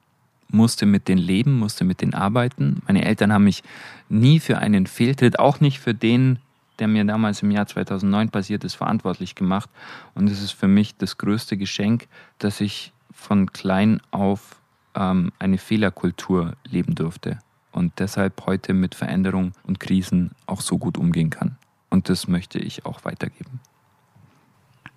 musste 0.49 0.87
mit 0.87 1.09
denen 1.09 1.21
leben, 1.21 1.59
musste 1.59 1.85
mit 1.85 2.01
denen 2.01 2.15
arbeiten. 2.15 2.81
Meine 2.87 3.05
Eltern 3.05 3.33
haben 3.33 3.45
mich 3.45 3.63
nie 4.09 4.41
für 4.41 4.59
einen 4.59 4.87
Fehltritt, 4.87 5.39
auch 5.39 5.61
nicht 5.61 5.81
für 5.81 5.93
den, 5.93 6.39
der 6.79 6.89
mir 6.89 7.05
damals 7.05 7.43
im 7.43 7.51
Jahr 7.51 7.67
2009 7.67 8.31
passiert 8.31 8.63
ist, 8.65 8.75
verantwortlich 8.75 9.35
gemacht. 9.35 9.69
Und 10.15 10.31
es 10.31 10.41
ist 10.41 10.53
für 10.53 10.69
mich 10.69 10.97
das 10.97 11.19
größte 11.19 11.57
Geschenk, 11.57 12.07
dass 12.39 12.61
ich 12.61 12.93
von 13.13 13.53
klein 13.53 14.01
auf 14.13 14.61
ähm, 14.95 15.33
eine 15.39 15.59
Fehlerkultur 15.59 16.53
leben 16.65 16.95
durfte 16.95 17.39
und 17.77 17.93
deshalb 17.99 18.47
heute 18.47 18.73
mit 18.73 18.95
Veränderungen 18.95 19.53
und 19.65 19.79
Krisen 19.79 20.31
auch 20.47 20.61
so 20.61 20.79
gut 20.79 20.97
umgehen 20.97 21.31
kann. 21.31 21.57
Und 21.91 22.09
das 22.09 22.27
möchte 22.27 22.59
ich 22.59 22.87
auch 22.87 23.05
weitergeben. 23.05 23.61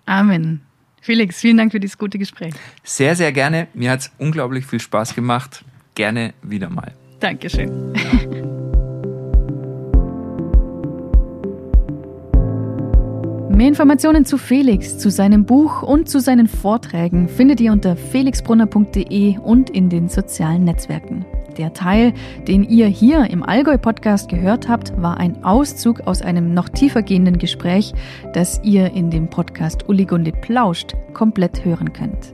Amen. 0.06 0.62
Felix, 1.02 1.40
vielen 1.40 1.56
Dank 1.56 1.72
für 1.72 1.80
dieses 1.80 1.98
gute 1.98 2.18
Gespräch. 2.18 2.54
Sehr, 2.82 3.14
sehr 3.16 3.32
gerne. 3.32 3.68
Mir 3.74 3.90
hat 3.90 4.00
es 4.00 4.12
unglaublich 4.18 4.66
viel 4.66 4.80
Spaß 4.80 5.14
gemacht. 5.14 5.64
Gerne 5.94 6.34
wieder 6.42 6.68
mal. 6.68 6.92
Dankeschön. 7.20 7.92
Mehr 13.60 13.68
Informationen 13.68 14.24
zu 14.24 14.38
Felix, 14.38 14.96
zu 14.96 15.10
seinem 15.10 15.44
Buch 15.44 15.82
und 15.82 16.08
zu 16.08 16.18
seinen 16.18 16.46
Vorträgen 16.46 17.28
findet 17.28 17.60
ihr 17.60 17.72
unter 17.72 17.94
felixbrunner.de 17.94 19.36
und 19.36 19.68
in 19.68 19.90
den 19.90 20.08
sozialen 20.08 20.64
Netzwerken. 20.64 21.26
Der 21.60 21.74
Teil, 21.74 22.14
den 22.48 22.64
ihr 22.64 22.86
hier 22.86 23.30
im 23.30 23.42
Allgäu-Podcast 23.42 24.30
gehört 24.30 24.66
habt, 24.66 24.94
war 25.02 25.18
ein 25.18 25.44
Auszug 25.44 26.00
aus 26.06 26.22
einem 26.22 26.54
noch 26.54 26.70
tiefer 26.70 27.02
gehenden 27.02 27.36
Gespräch, 27.36 27.92
das 28.32 28.62
ihr 28.64 28.94
in 28.94 29.10
dem 29.10 29.28
Podcast 29.28 29.86
Uli 29.86 30.06
Gunde 30.06 30.32
plauscht 30.32 30.94
komplett 31.12 31.62
hören 31.62 31.92
könnt. 31.92 32.32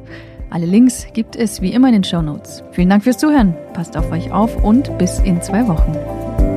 Alle 0.51 0.67
Links 0.67 1.09
gibt 1.13 1.35
es 1.35 1.61
wie 1.61 1.73
immer 1.73 1.89
in 1.89 1.95
den 1.95 2.05
Show 2.05 2.23
Notes. 2.23 2.63
Vielen 2.71 2.89
Dank 2.89 3.03
fürs 3.03 3.19
Zuhören, 3.19 3.57
passt 3.73 3.97
auf 3.97 4.13
euch 4.13 4.31
auf 4.31 4.63
und 4.63 4.97
bis 4.97 5.19
in 5.19 5.43
zwei 5.43 5.67
Wochen. 5.67 6.56